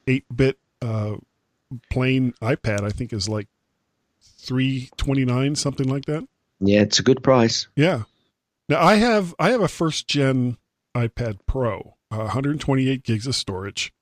[0.06, 1.16] 128 bit uh,
[1.92, 3.48] plain iPad, I think, is like
[4.22, 6.28] 329, something like that.
[6.60, 7.68] Yeah, it's a good price.
[7.76, 8.04] Yeah.
[8.70, 10.58] Now I have I have a first gen
[10.96, 13.94] iPad Pro, uh, 128 gigs of storage,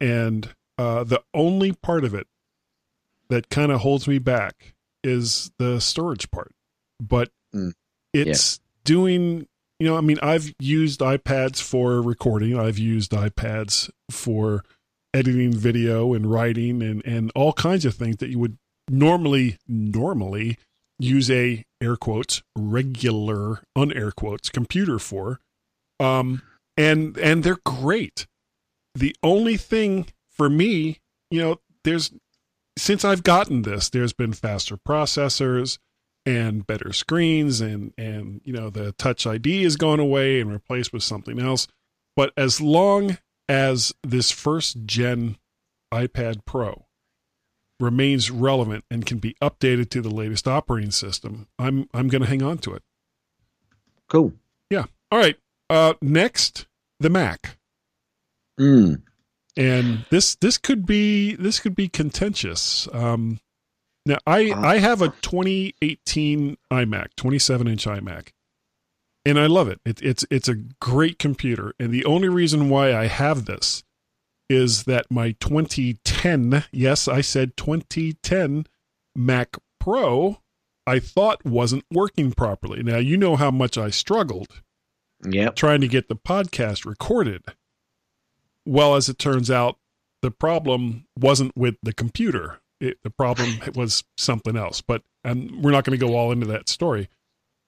[0.00, 2.26] and uh, the only part of it
[3.28, 4.74] that kind of holds me back
[5.04, 6.52] is the storage part.
[7.00, 7.72] But Mm.
[8.12, 9.46] it's doing,
[9.78, 12.58] you know, I mean, I've used iPads for recording.
[12.58, 14.64] I've used iPads for
[15.16, 18.58] editing video and writing and and all kinds of things that you would
[18.88, 20.58] normally normally
[20.98, 25.40] use a air quotes regular unair quotes computer for
[26.00, 26.42] um
[26.76, 28.26] and and they're great
[28.94, 30.98] the only thing for me
[31.30, 32.12] you know there's
[32.76, 35.78] since I've gotten this, there's been faster processors
[36.24, 40.92] and better screens and and you know the touch ID has gone away and replaced
[40.92, 41.68] with something else.
[42.14, 45.36] But as long as this first gen
[45.92, 46.86] iPad Pro
[47.78, 52.28] remains relevant and can be updated to the latest operating system, I'm I'm going to
[52.28, 52.82] hang on to it.
[54.08, 54.32] Cool.
[54.70, 54.84] Yeah.
[55.10, 55.36] All right.
[55.68, 56.66] Uh, next,
[57.00, 57.56] the Mac,
[58.58, 59.02] Mm.
[59.56, 62.88] and this this could be this could be contentious.
[62.92, 63.40] Um,
[64.06, 68.28] now I Uh, I have a 2018 iMac, 27 inch iMac,
[69.26, 69.80] and I love it.
[69.84, 70.00] it.
[70.02, 73.82] It's it's a great computer, and the only reason why I have this
[74.48, 78.66] is that my 2010, yes, I said 2010
[79.16, 80.38] Mac Pro,
[80.86, 82.82] I thought wasn't working properly.
[82.82, 84.62] Now you know how much I struggled
[85.24, 87.42] yeah, trying to get the podcast recorded.
[88.64, 89.78] Well, as it turns out,
[90.22, 92.60] the problem wasn't with the computer.
[92.80, 94.80] It, the problem was something else.
[94.80, 97.08] But and we're not going to go all into that story.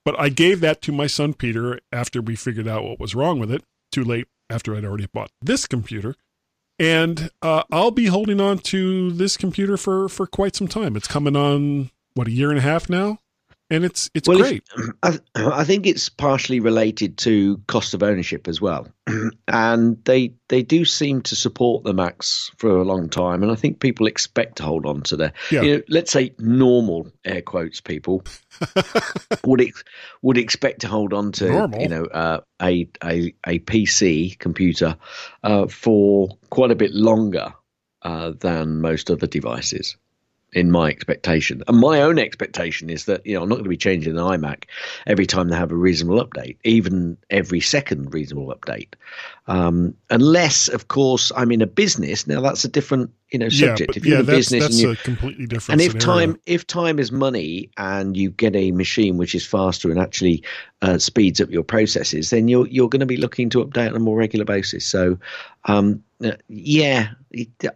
[0.09, 3.37] But I gave that to my son Peter after we figured out what was wrong
[3.37, 3.63] with it.
[3.91, 6.15] Too late after I'd already bought this computer.
[6.79, 10.95] And uh, I'll be holding on to this computer for for quite some time.
[10.95, 13.19] It's coming on what a year and a half now,
[13.69, 14.63] and it's it's Well, great.
[15.03, 18.87] I, I think it's partially related to cost of ownership as well,
[19.47, 23.55] and they they do seem to support the Macs for a long time, and I
[23.55, 25.61] think people expect to hold on to their, Yeah.
[25.61, 28.23] you know, let's say normal air quotes people
[29.45, 29.83] would ex-
[30.21, 31.81] would expect to hold on to Normal?
[31.81, 34.97] you know uh, a a a PC computer
[35.43, 37.53] uh, for quite a bit longer
[38.01, 39.97] uh, than most other devices
[40.53, 41.63] in my expectation.
[41.67, 44.23] And my own expectation is that, you know, I'm not going to be changing an
[44.23, 44.65] iMac
[45.05, 48.93] every time they have a reasonable update, even every second reasonable update.
[49.47, 52.27] Um, unless, of course, I'm in a business.
[52.27, 53.95] Now, that's a different, you know, subject.
[53.95, 55.81] Yeah, if you're yeah, in a that's, business that's and you a completely different.
[55.81, 56.19] and if scenario.
[56.19, 60.43] time if time is money and you get a machine which is faster and actually
[60.81, 63.95] uh, speeds up your processes then you're you're going to be looking to update on
[63.95, 65.17] a more regular basis so
[65.65, 67.09] um, uh, yeah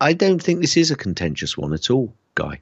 [0.02, 2.60] i don't think this is a contentious one at all guy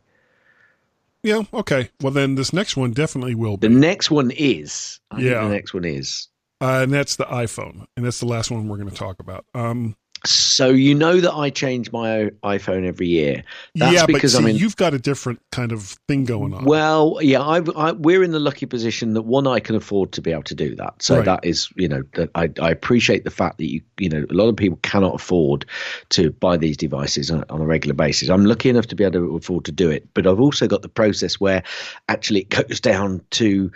[1.24, 1.44] Yeah.
[1.54, 1.90] Okay.
[2.02, 3.68] Well, then this next one definitely will be.
[3.68, 5.44] the next one is I think Yeah.
[5.44, 6.28] the next one is
[6.62, 9.46] uh, and that's the iPhone, and that's the last one we're going to talk about.
[9.56, 9.96] Um,
[10.26, 13.44] so you know that i change my iphone every year
[13.76, 16.66] That's yeah, because, but I mean- you've got a different kind of thing going on.
[16.66, 20.22] Well, yeah, I've, I, we're in the lucky position that one, I can afford to
[20.22, 21.02] be able to do that.
[21.02, 21.26] So Right.
[21.26, 24.34] that is, you know, that I, I appreciate the fact that you, you know, a
[24.34, 25.66] lot of people cannot afford
[26.10, 28.30] to buy these devices on, on a regular basis.
[28.30, 30.82] I'm lucky enough to be able to afford to do it, but I've also got
[30.82, 31.64] the process where
[32.10, 33.72] actually it goes down to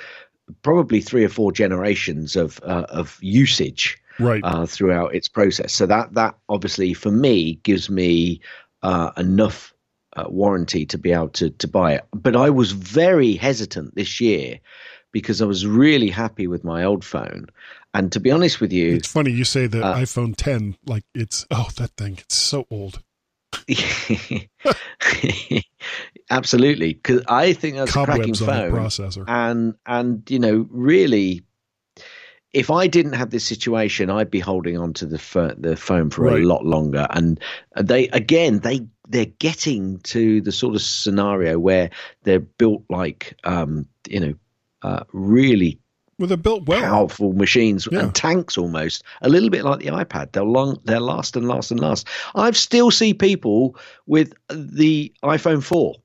[0.61, 4.41] probably three or four generations of uh, of usage right.
[4.43, 5.73] uh, throughout its process.
[5.73, 8.41] So that that obviously for me gives me
[8.83, 9.73] uh, enough
[10.15, 12.05] uh, warranty to be able to to buy it.
[12.13, 14.59] But I was very hesitant this year
[15.11, 17.47] because I was really happy with my old phone.
[17.93, 21.03] And to be honest with you, it's funny you say the uh, iPhone 10 like
[21.13, 23.01] it's oh that thing it's so old.
[26.29, 28.71] absolutely, because I think that's a cracking Cobwebs on the phone.
[28.71, 29.23] processor.
[29.27, 31.43] and and you know really
[32.55, 36.09] if I didn't have this situation, I'd be holding on to the pho- the phone
[36.09, 36.41] for Right.
[36.41, 37.05] a lot longer.
[37.09, 37.37] And
[37.75, 41.89] they again, they they're getting to the sort of scenario where
[42.23, 44.33] they're built like um, you know
[44.83, 45.77] uh, really
[46.17, 46.79] Well, they're built well.
[46.81, 47.99] powerful machines Yeah.
[47.99, 50.31] and tanks almost a little bit like the iPad.
[50.31, 52.07] They'll long they'll last and last and last.
[52.35, 53.75] I've still see people
[54.07, 55.95] with the iPhone four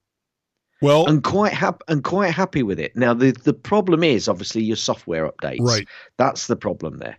[0.83, 2.97] Well, and quite hap- and quite happy with it.
[2.97, 5.61] Now the the problem is obviously your software updates.
[5.61, 5.87] Right.
[6.17, 7.19] That's the problem there.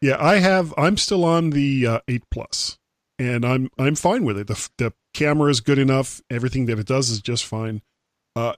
[0.00, 0.72] yeah, I have.
[0.76, 2.78] I'm still on the uh, eight plus,
[3.18, 4.46] and I'm I'm fine with it.
[4.46, 6.20] The the camera is good enough.
[6.30, 7.82] Everything that it does is just fine.
[8.36, 8.54] Uh,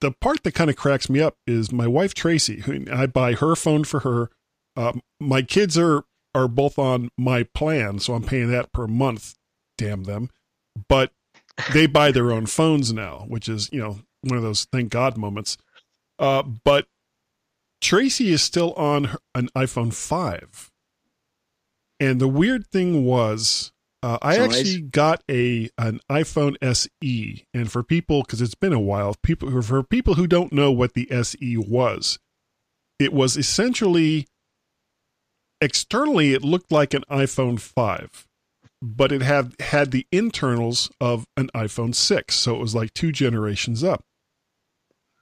[0.00, 2.60] the part that kind of cracks me up is my wife Tracy.
[2.60, 4.30] Who I buy her phone for her.
[4.76, 9.34] Um, my kids are are both on my plan, so I'm paying that per month.
[9.78, 10.28] Damn them!
[10.88, 11.12] But
[11.72, 15.16] they buy their own phones now, which is you know one of those thank God
[15.16, 15.56] moments.
[16.18, 16.86] Uh, but
[17.80, 20.70] Tracy is still on her, an iPhone five,
[22.00, 27.82] and the weird thing was, uh, I actually got a an iPhone SE, and for
[27.82, 31.56] people because it's been a while, people for people who don't know what the SE
[31.56, 32.18] was,
[32.98, 34.26] it was essentially
[35.60, 38.27] externally it looked like an iPhone five
[38.80, 43.12] but it had had the internals of an iPhone 6 so it was like two
[43.12, 44.04] generations up.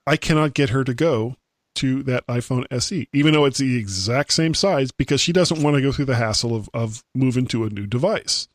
[0.06, 1.36] I cannot get her to go
[1.76, 5.76] to that iPhone SE even though it's the exact same size because she doesn't want
[5.76, 8.48] to go through the hassle of of moving to a new device.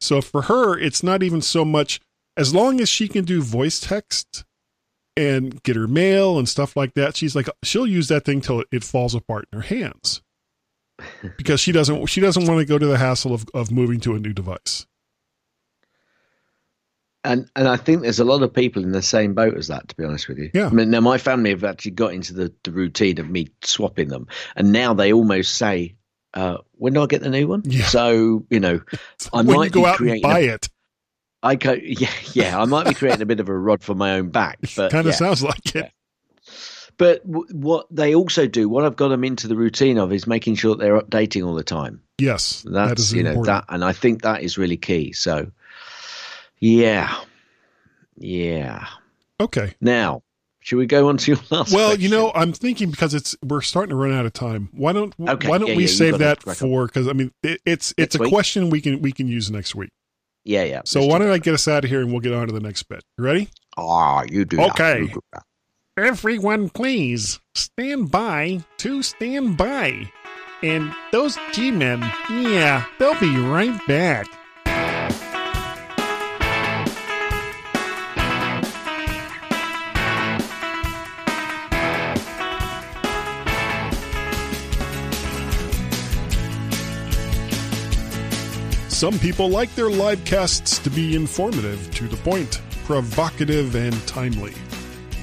[0.00, 2.00] So for her it's not even so much
[2.36, 4.44] as long as she can do voice text
[5.16, 8.64] and get her mail and stuff like that, she's like she'll use that thing till
[8.72, 10.22] it falls apart in her hands
[11.36, 14.14] because she doesn't she doesn't want to go to the hassle of of moving to
[14.14, 14.86] a new device.
[17.26, 19.88] And and I think there's a lot of people in the same boat as that.
[19.88, 20.66] To be honest with you, Yeah.
[20.66, 24.08] I mean, now my family have actually got into the, the routine of me swapping
[24.08, 24.26] them,
[24.56, 25.94] and now they almost say,
[26.34, 27.86] uh, "When do I get the new one?" Yeah.
[27.86, 28.80] So you know,
[29.32, 30.68] I when might go be out and buy a- it,
[31.42, 32.60] I go, yeah, yeah.
[32.60, 35.06] I might be creating a bit of a rod for my own back, but kind
[35.06, 35.18] of yeah.
[35.18, 35.90] sounds like it.
[36.96, 40.26] But w- what they also do, what I've got them into the routine of, is
[40.26, 42.00] making sure that they're updating all the time.
[42.18, 43.66] Yes, That's that is you know important.
[43.66, 45.12] that, and I think that is really key.
[45.12, 45.50] So,
[46.60, 47.16] yeah,
[48.16, 48.86] yeah.
[49.40, 49.74] okay.
[49.80, 50.22] Now,
[50.60, 51.74] should we go on to your last?
[51.74, 54.68] Well, you know, I'm thinking because it's we're starting to run out of time.
[54.72, 56.86] Why don't Okay, why don't yeah, we yeah, save that for?
[56.86, 58.32] Because I mean, it, it's it's Next a week?
[58.32, 59.90] question we can we can use next week.
[60.44, 60.82] yeah, yeah.
[60.84, 62.52] So why do don't I get us out of here and we'll get on to
[62.52, 63.02] the next bit.
[63.18, 63.48] You ready?
[63.76, 64.70] Ah, you do that.
[64.70, 65.00] Okay.
[65.00, 65.42] You do that.
[65.96, 70.10] Everyone, please stand by to stand by.
[70.60, 74.26] And those G men, yeah, they'll be right back.
[88.88, 94.54] Some people like their live casts to be informative, to the point, provocative, and timely.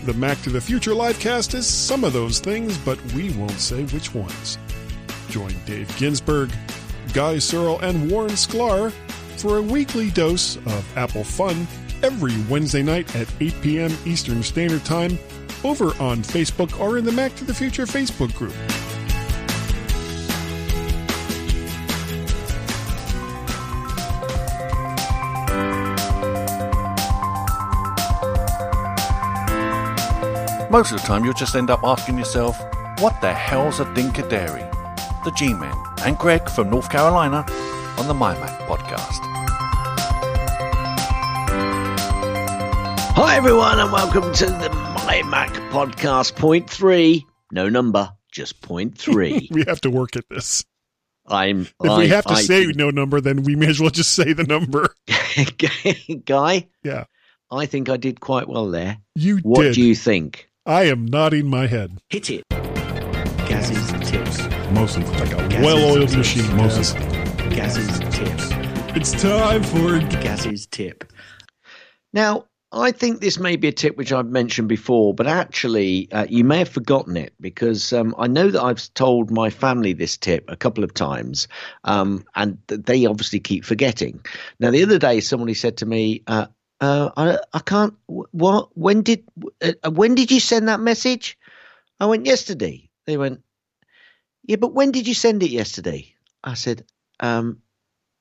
[0.06, 3.84] The Mac to the Future livecast is some of those things, but we won't say
[3.84, 4.58] which ones.
[5.30, 6.52] Join Dave Ginsburg,
[7.14, 8.92] Guy Serle, and Warren Sklar
[9.38, 11.68] for a weekly dose of Apple fun
[12.02, 13.96] every Wednesday night at 8 p.m.
[14.06, 15.20] Eastern Standard Time
[15.64, 18.54] over on Facebook or in the Mac to the Future Facebook group.
[30.72, 32.58] Most of the time, you'll just end up asking yourself,
[33.02, 34.66] what the hell's a Dinkadary?
[35.26, 37.40] The G Men and Greg from North Carolina
[37.98, 39.20] on the MyMac podcast.
[43.18, 44.70] Hi, everyone, and welcome to the
[45.06, 46.38] My Mac podcast.
[46.38, 49.50] Point three, no number, just point three.
[49.52, 50.64] We have to work at this.
[51.28, 51.68] I'm.
[51.84, 54.14] If I, we have to I say no number, then we may as well just
[54.14, 54.96] say the number.
[56.26, 56.70] Guy.
[56.82, 57.04] Yeah.
[57.52, 59.00] I think I did quite well there.
[59.16, 59.74] You What did.
[59.74, 60.48] do you think?
[60.66, 61.98] I am nodding my head.
[62.10, 62.44] Hit it.
[62.50, 64.38] Gaz's tips.
[64.72, 66.16] Mostly like a Gaz's well-oiled tips.
[66.16, 66.56] machine.
[66.56, 67.00] Mostly.
[67.50, 68.50] Gaz's tips.
[68.96, 71.12] It's time for Gaz's tip.
[72.14, 76.28] Now, I think this may be a tip which I've mentioned before, but actually, uh,
[76.30, 80.16] you may have forgotten it because um, I know that I've told my family this
[80.16, 81.48] tip a couple of times,
[81.86, 84.24] um, and they obviously keep forgetting.
[84.60, 86.46] Now, the other day, somebody said to me, uh,
[86.82, 87.94] uh, I, "I can't.
[88.08, 88.70] What?
[88.78, 89.24] When did?
[89.62, 91.38] Uh, when did you send that message?"
[92.00, 92.90] I went yesterday.
[93.06, 93.42] They went,
[94.44, 96.14] "Yeah, but when did you send it yesterday?"
[96.44, 96.86] I said,
[97.20, 97.62] um,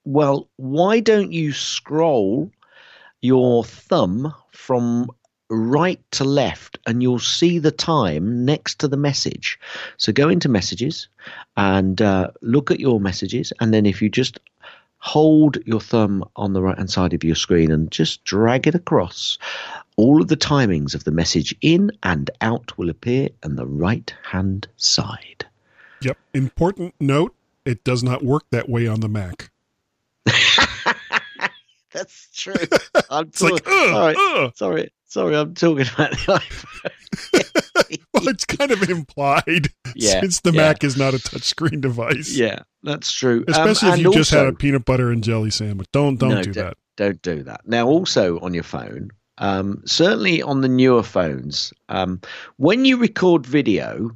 [0.04, 2.50] "Well, why don't you scroll?"
[3.22, 5.10] your thumb from
[5.50, 9.58] right to left and you'll see the time next to the message.
[9.96, 11.08] So go into messages
[11.56, 13.52] and uh, look at your messages.
[13.60, 14.38] And then if you just
[15.00, 18.74] hold your thumb on the right hand side of your screen and just drag it
[18.74, 19.38] across,
[19.96, 24.14] all of the timings of the message in and out will appear on the right
[24.22, 25.46] hand side.
[26.02, 26.16] Yep.
[26.34, 27.34] Important note:
[27.64, 29.50] it does not work that way on the Mac.
[31.92, 32.54] That's true.
[33.10, 35.36] I'm like, sorry, sorry, sorry.
[35.36, 37.56] I'm talking about the iPhone.
[38.14, 40.62] Well, it's kind of implied Yeah, since the yeah.
[40.68, 42.34] Mac is not a touchscreen device.
[42.36, 43.38] Yeah, that's true.
[43.38, 45.88] Um, Especially if and you just had a peanut butter and jelly sandwich.
[45.92, 46.76] Don't don't No, do don't- that.
[46.96, 47.62] Don't do that.
[47.66, 52.20] Now, also on your phone, um, certainly on the newer phones, um,
[52.56, 54.10] when you record video,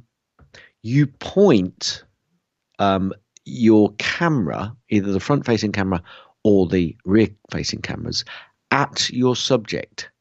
[0.83, 2.03] you point
[2.77, 3.11] um,
[3.45, 6.03] your camera, either the front facing camera
[6.43, 8.23] or the rear facing cameras,
[8.69, 10.11] at your subject.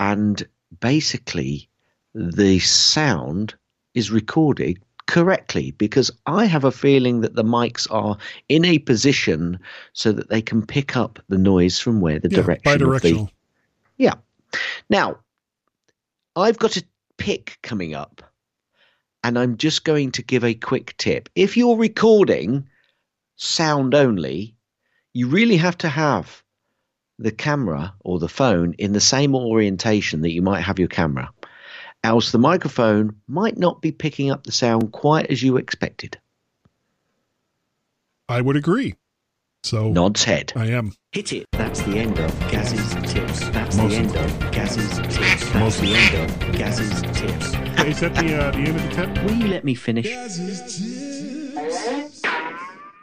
[0.00, 0.44] And
[0.80, 1.68] basically,
[2.16, 3.54] the sound
[3.94, 8.16] is recorded correctly because I have a feeling that the mics are
[8.48, 9.60] in a position
[9.92, 12.86] so that they can pick up the noise from where the Yeah, direction of the
[12.86, 13.28] bidirectional.
[13.98, 14.14] yeah.
[14.88, 15.18] Now,
[16.34, 16.84] I've got a
[17.18, 18.22] pick coming up,
[19.22, 21.28] and I'm just going to give a quick tip.
[21.34, 22.66] If you're recording
[23.36, 24.56] sound only,
[25.12, 26.42] you really have to have
[27.18, 31.30] the camera or the phone in the same orientation that you might have your camera.
[32.06, 36.16] Else, the microphone might not be picking up the sound quite as you expected.
[38.28, 38.94] I would agree.
[39.64, 40.52] So Nods head.
[40.54, 40.92] I am.
[41.10, 41.46] Hit it.
[41.50, 43.48] That's the end of Gaz's tips.
[43.48, 45.50] That's Most the end of Gaz's tips.
[45.50, 47.46] That's the end of Gaz's tips.
[47.84, 49.24] Is that the uh, the end of the tip?
[49.24, 50.06] Will you let me finish?
[50.06, 50.22] And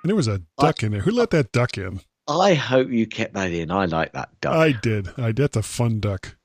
[0.06, 1.02] there was a duck in there.
[1.02, 2.00] Who let that duck in?
[2.30, 3.70] I hope you kept that in.
[3.70, 4.56] I like that duck.
[4.56, 5.10] I did.
[5.18, 6.38] I that's a fun duck.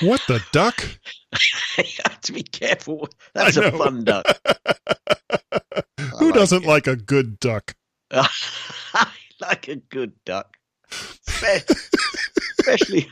[0.00, 0.82] What the duck?
[1.78, 3.08] you have to be careful.
[3.34, 4.26] That's a fun duck.
[6.18, 6.68] Who like doesn't it.
[6.68, 7.74] like a good duck?
[8.10, 9.08] I
[9.40, 10.56] like a good duck,
[11.28, 13.08] especially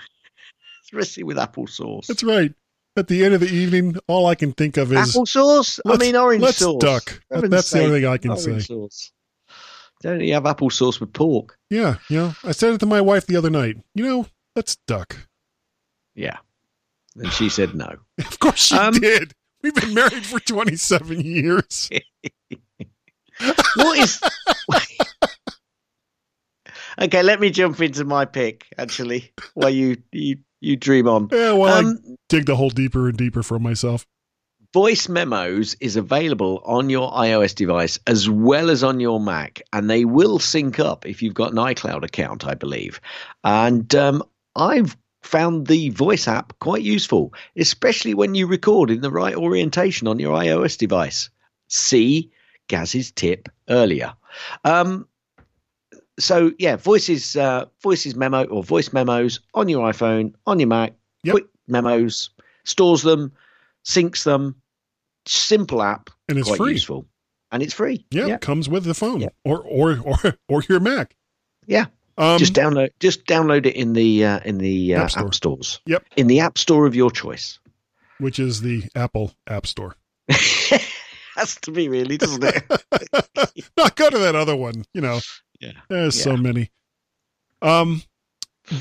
[0.84, 2.07] especially with apple sauce.
[2.07, 2.52] That's right.
[2.96, 5.80] At the end of the evening, all I can think of is apple sauce.
[5.86, 6.80] I mean orange let's sauce.
[6.80, 7.20] duck.
[7.30, 8.61] Heaven's That's the only thing I can orange say.
[8.61, 9.12] Sauce.
[10.02, 11.59] Don't you have apple sauce with pork?
[11.70, 12.34] yeah, you know.
[12.44, 13.76] I said it to my wife the other night.
[13.94, 15.16] You know, let's duck.
[16.16, 16.38] Yeah.
[17.14, 17.96] And she said no.
[18.18, 19.32] Of course she Um, did.
[19.62, 21.88] We've been married for twenty seven years.
[23.76, 24.18] What is?
[27.00, 28.64] okay, let me jump into my pick.
[28.78, 31.28] Actually, while you you you dream on.
[31.30, 31.98] Yeah, well, I Um,
[32.28, 34.06] dig the hole deeper and deeper for myself.
[34.72, 39.88] Voice Memos is available on your iOS device as well as on your Mac, and
[39.88, 43.00] they will sync up if you've got an iCloud account, I believe.
[43.44, 44.22] And um,
[44.54, 44.96] I've
[45.27, 50.18] found the voice app quite useful, especially when you record in the right orientation on
[50.18, 51.29] your iOS device.
[51.68, 52.31] See
[52.68, 54.14] Gaz's tip earlier.
[54.64, 55.07] Um,
[56.18, 60.95] so yeah, voices, uh, voices memo or voice memos on your iPhone, on your Mac,
[61.24, 61.33] Yep.
[61.33, 62.31] quick memos,
[62.64, 63.33] stores them,
[63.85, 64.55] syncs them.
[65.29, 66.72] Simple app, And it's quite free.
[66.74, 67.05] useful,
[67.51, 68.07] and it's free.
[68.12, 69.31] Yeah, yeah, comes with the phone Yeah.
[69.45, 71.16] or or or or your Mac.
[71.66, 71.87] yeah.
[72.18, 75.32] Um, just download, just download it in the uh, in the uh, App app, Store.
[75.32, 75.80] stores.
[75.86, 76.04] Yep.
[76.16, 77.58] in the app store of your choice.
[78.18, 79.94] which is the Apple App Store.
[81.36, 82.64] Has to be really, doesn't it?
[83.76, 84.84] Not go to that other one.
[84.94, 85.20] You know,
[85.60, 85.72] Yeah.
[85.90, 86.70] there's so many.
[87.60, 88.02] Um,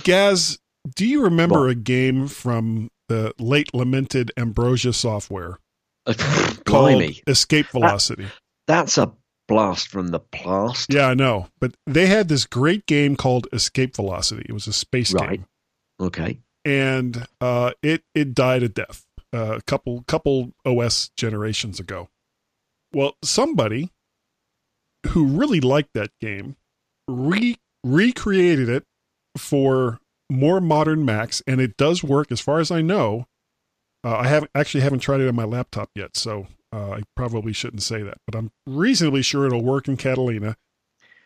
[0.03, 0.57] Gaz,
[0.95, 1.69] do you remember What?
[1.71, 5.59] a game from the late lamented Ambrosia Software
[6.65, 8.27] called Escape Velocity?
[8.67, 9.11] that's a
[9.47, 10.91] blast from the past.
[10.93, 14.45] yeah, I know, but they had this great game called Escape Velocity.
[14.47, 15.29] It was a space Right.
[15.39, 15.45] game,
[15.99, 16.39] Okay.
[16.63, 22.09] and uh, it it died a death uh, a couple couple OS generations ago.
[22.93, 23.91] Well, somebody
[25.09, 26.55] who really liked that game
[27.07, 28.85] re- recreated it
[29.37, 29.99] for
[30.31, 33.27] more modern Macs, and it does work as far as I know.
[34.03, 37.53] Uh, I haven't actually haven't tried it on my laptop yet, so uh, I probably
[37.53, 40.57] shouldn't say that, but I'm reasonably sure it'll work in Catalina.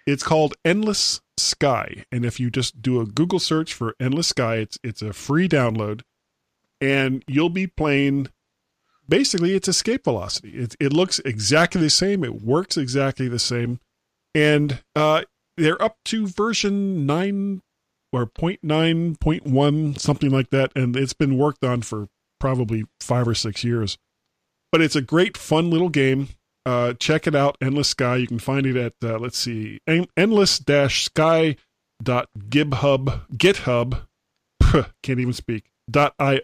[0.06, 4.58] It's called Endless Sky, and if you just do a Google search for Endless Sky,
[4.58, 6.02] it's it's a free download,
[6.80, 8.28] and you'll be playing.
[9.08, 10.52] Basically, it's escape velocity.
[10.52, 12.24] It it looks exactly the same.
[12.24, 13.80] It works exactly the same,
[14.36, 15.24] and uh,
[15.58, 17.64] they're up to version nine
[18.14, 22.08] or point nine point one something like that, and it's been worked on for
[22.40, 23.98] probably five or six years.
[24.72, 26.30] But it's a great, fun little game.
[26.66, 28.18] Uh, check it out, Endless Sky.
[28.18, 29.80] You can find it at uh, let's see,
[30.16, 31.56] endless-sky
[32.04, 34.02] dot github github
[35.04, 36.40] can't even speak dot io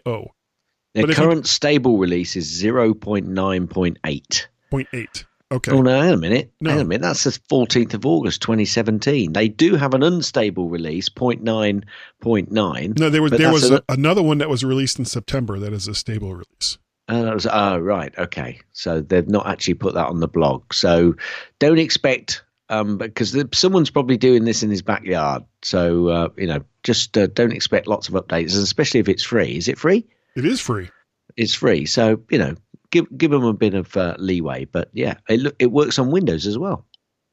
[0.94, 4.46] The if you- current stable release is 0.9.8.
[4.70, 5.24] point eight.
[5.52, 6.50] Okay, Oh, no, hang a minute.
[6.60, 6.70] No.
[6.70, 7.02] Hang a minute.
[7.02, 9.32] That's the 14th of August, 2017.
[9.32, 12.98] They do have an unstable release, 0.9.9.
[12.98, 15.86] no, there was there was a, another one that was released in September that is
[15.86, 16.78] a stable release.
[17.08, 18.12] Uh, that was, oh, right.
[18.18, 18.60] Okay.
[18.72, 20.72] So they've not actually put that on the blog.
[20.74, 21.14] So
[21.60, 25.44] don't expect, um, because the, someone's probably doing this in his backyard.
[25.62, 29.56] So, uh, you know, just uh, don't expect lots of updates, especially if it's free.
[29.56, 30.04] Is it free?
[30.34, 30.90] It is free.
[31.36, 31.86] It's free.
[31.86, 32.56] So, you know,
[32.90, 34.64] give give them a bit of uh, leeway.
[34.64, 36.86] But yeah, it, it works on Windows as well.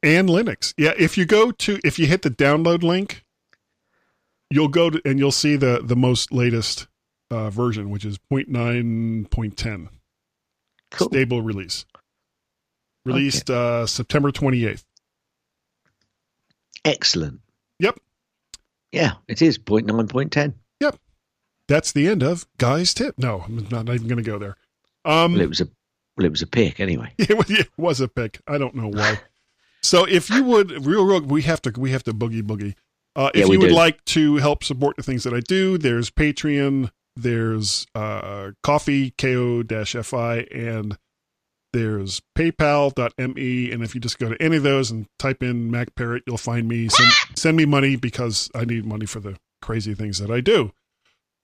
[0.03, 0.73] and Linux.
[0.77, 3.23] Yeah, if you go to if you hit the download link,
[4.49, 6.87] you'll go to and you'll see the the most latest
[7.33, 9.89] uh, version, which is 0.9.10
[10.91, 11.07] Cool.
[11.09, 11.85] stable release.
[13.05, 14.83] Released uh, September 28th.
[16.85, 17.39] Excellent.
[17.79, 17.99] Yep.
[18.91, 20.53] Yeah, it is 0.9.10.
[20.79, 20.97] Yep.
[21.67, 23.15] That's the end of Guy's Tip.
[23.17, 24.55] No, I'm not even going to go there.
[25.05, 25.67] Um, Well, it was a
[26.15, 27.11] well, it was a pick anyway.
[27.17, 28.39] it, was, it was a pick.
[28.47, 29.19] I don't know why.
[29.85, 32.73] So if you would real real we have to we have to boogie boogie.
[33.17, 33.73] Uh, if Yeah, you would do.
[33.75, 40.37] like to help support the things that I do, there's Patreon, there's uh, Coffee ko-fi,
[40.51, 40.97] and
[41.73, 43.71] there's PayPal.me.
[43.71, 46.37] And if you just go to any of those and type in Mac Parrot, you'll
[46.37, 46.89] find me.
[46.89, 50.71] Send, send me money because I need money for the crazy things that I do.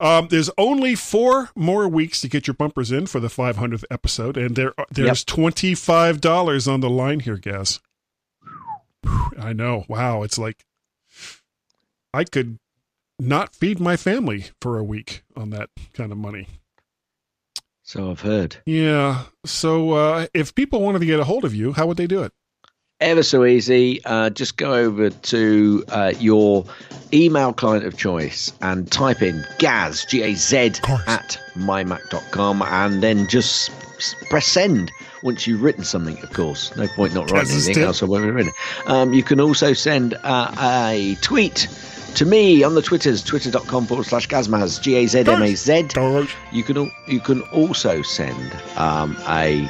[0.01, 4.37] Um, there's only four more weeks to get your bumpers in for the 500th episode,
[4.37, 7.81] and there there's twenty five dollars on the line here, Gaz.
[9.37, 9.85] I know.
[9.87, 10.23] Wow.
[10.23, 10.65] It's like
[12.13, 12.59] I could
[13.19, 16.47] not feed my family for a week on that kind of money.
[17.83, 18.57] So I've heard.
[18.65, 19.23] Yeah.
[19.45, 22.23] So uh, if people wanted to get a hold of you, how would they do
[22.23, 22.31] it?
[23.01, 24.01] Ever so easy.
[24.03, 26.65] Uh, just go over to uh, your
[27.13, 31.01] email client of choice and type in Gaz, G A Z, course.
[31.07, 33.71] at mymac.com and then just
[34.29, 34.91] press send
[35.23, 36.75] once you've written something, of course.
[36.75, 37.87] No point not writing Gaz's anything tip.
[37.87, 38.53] else when we've written.
[38.85, 41.67] Um, you can also send uh, a tweet
[42.15, 45.87] to me on the Twitters, twitter.com forward slash Gazmaz, G A Z M A Z.
[46.51, 49.67] You can al- you can also send um, a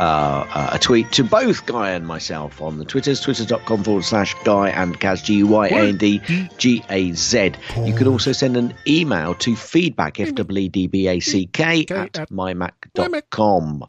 [0.00, 4.34] uh, uh, a tweet to both Guy and myself on the Twitters, twitter.com forward slash
[4.44, 6.20] Guy and Gaz, G U Y A N D
[6.56, 7.52] G A Z.
[7.84, 11.46] You can also send an email to feedback, F W E D B A C
[11.46, 13.84] K, at at mymac.com.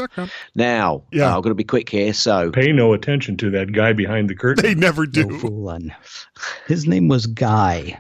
[0.56, 1.34] Now, Yeah.
[1.34, 2.14] uh, I've got to be quick here.
[2.14, 4.64] So, Pay no attention to that guy behind the curtain.
[4.66, 5.24] They never do.
[5.24, 5.40] No do.
[5.40, 5.96] foolin'.
[6.68, 8.00] His name was Guy.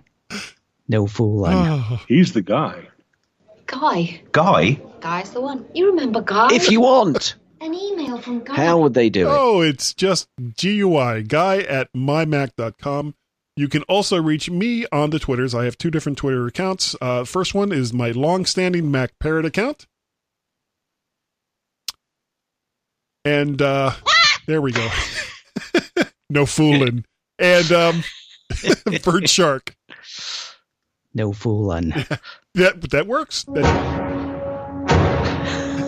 [0.89, 1.53] No foolin'.
[1.53, 2.87] Oh, He's the guy.
[3.67, 4.21] Guy.
[4.33, 5.65] Guy, Guy's the one.
[5.73, 6.49] You remember Guy?
[6.53, 8.55] if you want, An email from Guy.
[8.55, 9.31] how would they do it?
[9.31, 10.27] oh, it's just
[10.59, 13.13] GUI, guy at mymac.com.
[13.55, 15.53] You can also reach me on the Twitters.
[15.53, 16.95] I have two different Twitter accounts.
[16.99, 19.85] Uh, first one is my long-standing Mac Parrot account.
[23.23, 23.91] And uh,
[24.47, 24.89] there we go.
[26.29, 27.05] no fooling.
[27.37, 28.03] And um,
[29.03, 29.75] Bird Shark.
[31.13, 31.91] No foolin'.
[32.55, 33.43] That that works.
[33.43, 34.10] That,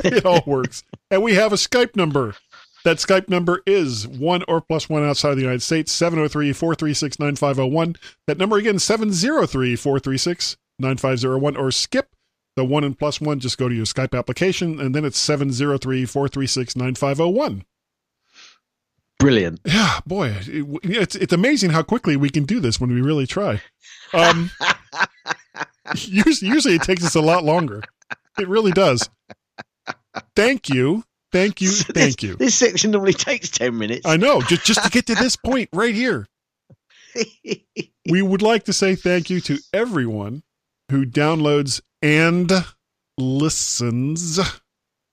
[0.14, 0.84] it all works.
[1.10, 2.36] And we have a Skype number.
[2.84, 7.20] That Skype number is one or plus one outside of the United States, 703 436
[7.20, 7.96] 9501.
[8.28, 11.56] That number again, 703 436 9501.
[11.56, 12.14] Or skip
[12.56, 13.40] the one and plus one.
[13.40, 17.64] Just go to your Skype application, and then it's 703 436 9501.
[19.20, 19.62] Brilliant.
[19.64, 23.26] Yeah, boy, it, it's it's amazing how quickly we can do this when we really
[23.26, 23.62] try.
[24.14, 24.52] Um,
[25.96, 27.82] usually, usually it takes us a lot longer.
[28.38, 29.10] It really does.
[30.36, 32.36] Thank you, thank you, So thank this, you.
[32.36, 34.06] This section normally takes 10 minutes.
[34.06, 36.28] I know, just just to get to this point right here.
[38.10, 40.44] We would like to say thank you to everyone
[40.92, 42.52] who downloads and
[43.18, 44.40] listens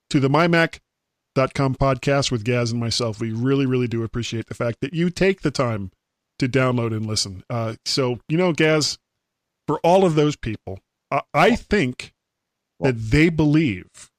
[0.09, 3.21] to the mymac.com podcast with Gaz and myself.
[3.21, 5.91] We really, really do appreciate the fact that you take the time
[6.39, 7.45] to download and listen.
[7.49, 8.97] Uh, so, you know, Gaz,
[9.67, 12.13] for all of those people, I, I think
[12.81, 14.10] that they believe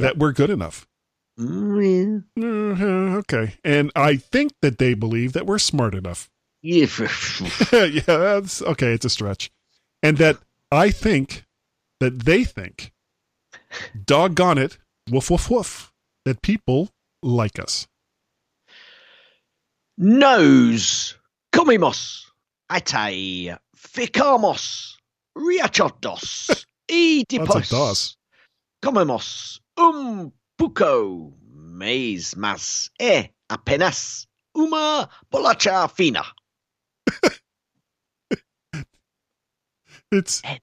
[0.00, 0.86] that we're good enough.
[1.38, 3.54] Mm, Uh, okay.
[3.64, 6.28] And I think that they believe that we're smart enough.
[6.62, 7.84] yeah.
[7.84, 8.92] yeah, that's okay.
[8.92, 9.50] It's a stretch.
[10.02, 10.36] And that
[10.70, 11.44] I think
[12.00, 12.92] that they think,
[14.04, 14.78] doggone it,
[15.10, 15.92] woof, woof, woof,
[16.24, 16.90] that people
[17.22, 17.86] like us.
[19.96, 21.16] Nos
[21.52, 22.24] comimos
[22.70, 24.96] ate ficamos
[25.36, 26.48] riachotos
[26.88, 28.16] of
[28.82, 36.24] comemos un poco mais más e apenas uma bolacha fina.
[40.12, 40.60] It's End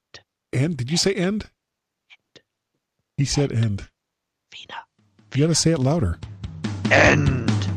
[0.54, 0.78] end.
[0.78, 1.50] Did you say end?
[3.18, 3.88] He said end.
[4.52, 4.86] fina.
[5.34, 6.20] You got to say it louder.
[6.92, 7.77] End.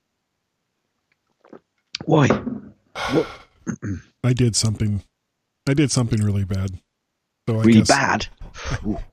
[2.05, 2.27] Why?
[4.23, 5.03] I did something
[5.67, 6.79] I did something really bad.
[7.47, 8.27] So I Really guess, bad.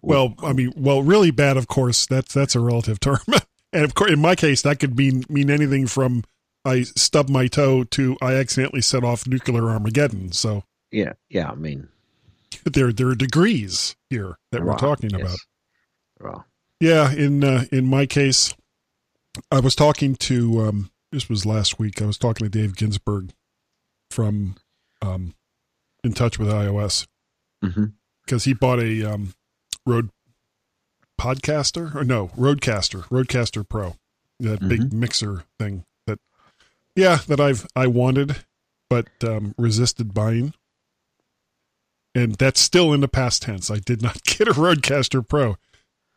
[0.03, 1.57] Well, I mean, well, really bad.
[1.57, 3.21] Of course, that's that's a relative term,
[3.73, 6.25] and of course, in my case, that could mean mean anything from
[6.65, 10.33] I stubbed my toe to I accidentally set off nuclear Armageddon.
[10.33, 11.51] So yeah, yeah.
[11.51, 11.89] I mean,
[12.65, 15.21] there there are degrees here that we're right, talking yes.
[15.21, 15.39] about.
[16.19, 16.45] Right.
[16.81, 18.55] Yeah, in uh, in my case,
[19.53, 22.01] I was talking to um, this was last week.
[22.03, 23.33] I was talking to Dave Ginsburg
[24.11, 24.57] from
[25.03, 25.35] um,
[26.05, 27.07] In Touch with iOS
[27.63, 27.87] hmm
[28.25, 29.33] because he bought a um,
[29.87, 30.11] Rode
[31.19, 31.95] Podcaster?
[31.95, 33.97] Or no Rodecaster, Rodecaster Pro,
[34.39, 36.21] that big mixer thing that
[36.95, 38.37] yeah that I've I wanted
[38.89, 40.55] but um, resisted buying,
[42.15, 43.71] and that's still in the past tense.
[43.71, 45.57] I did not get a Rodecaster Pro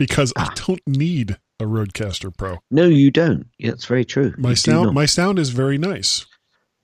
[0.02, 0.50] because Ah.
[0.50, 2.58] I don't need a Rodecaster Pro.
[2.72, 3.46] No, you don't.
[3.60, 4.34] Yeah, that's very true.
[4.38, 6.26] My You sound, my sound is very nice.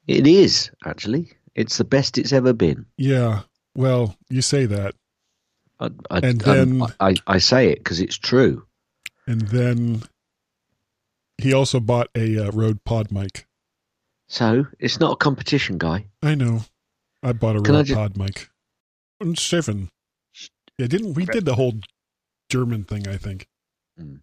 [0.06, 1.32] It is actually.
[1.56, 2.86] It's the best it's ever been.
[2.96, 3.42] Yeah.
[3.76, 4.94] Well, you say that,
[5.80, 8.66] I, I, And um, then- I, I say it because it's true.
[9.26, 10.04] and then
[11.40, 13.46] he also bought a uh, Rode Pod mic.
[14.28, 16.06] So it's not a competition, guy.
[16.22, 16.62] I know.
[17.24, 18.50] I bought a Can Rode just- Pod mic.
[19.36, 19.90] Seven.
[20.78, 21.74] Yeah, didn't we did the whole
[22.50, 23.08] German thing?
[23.08, 23.48] I think.
[24.00, 24.22] Mm.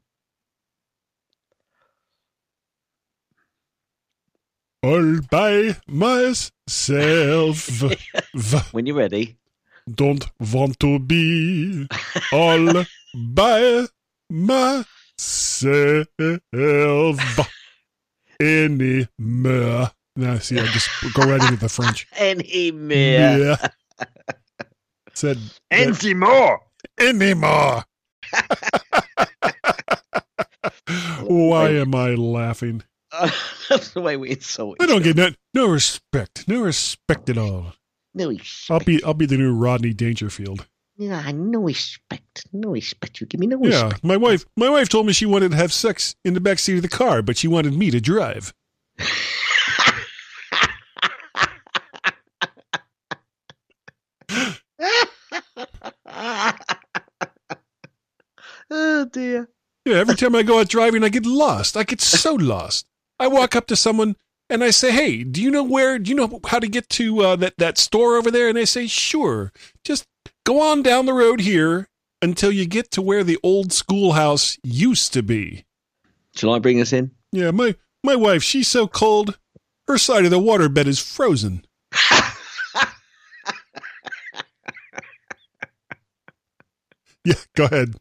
[4.82, 7.82] All by myself.
[8.72, 9.36] When you're ready.
[9.94, 11.86] don't want to be
[12.32, 13.86] all by
[14.30, 16.08] myself
[18.40, 19.90] anymore.
[20.16, 22.06] Now, see, I just go right into the French.
[22.18, 22.96] Anymore.
[22.96, 23.56] Yeah.
[25.14, 25.38] Said
[25.70, 26.60] Anymore.
[26.98, 27.84] anymore.
[31.26, 32.82] Why am I laughing?
[33.68, 34.76] That's the way we insult.
[34.80, 35.36] I don't get that.
[35.54, 36.46] No respect.
[36.48, 37.74] No respect at all.
[38.14, 38.70] no respect.
[38.70, 40.66] I'll be I'll be the new Rodney Dangerfield.
[40.96, 42.46] Yeah, no respect.
[42.52, 43.20] No respect.
[43.20, 44.04] You give me no Yeah, respect.
[44.04, 46.76] my wife my wife told me she wanted to have sex in the back seat
[46.76, 48.52] of the car, but she wanted me to drive.
[59.04, 59.48] oh dear.
[59.84, 61.76] Yeah, every time I go out driving, I get lost.
[61.76, 62.86] I get so lost.
[63.18, 64.16] I walk up to someone
[64.48, 65.98] and I say, "Hey, do you know where?
[65.98, 68.64] Do you know how to get to uh, that that store over there?" And they
[68.64, 69.52] say, "Sure.
[69.84, 70.06] Just
[70.44, 71.88] go on down the road here
[72.22, 75.64] until you get to where the old schoolhouse used to be."
[76.34, 77.12] Shall I bring us in?
[77.32, 79.38] Yeah, my my wife, she's so cold.
[79.86, 81.64] Her side of the waterbed is frozen.
[87.24, 87.94] Yeah, go ahead.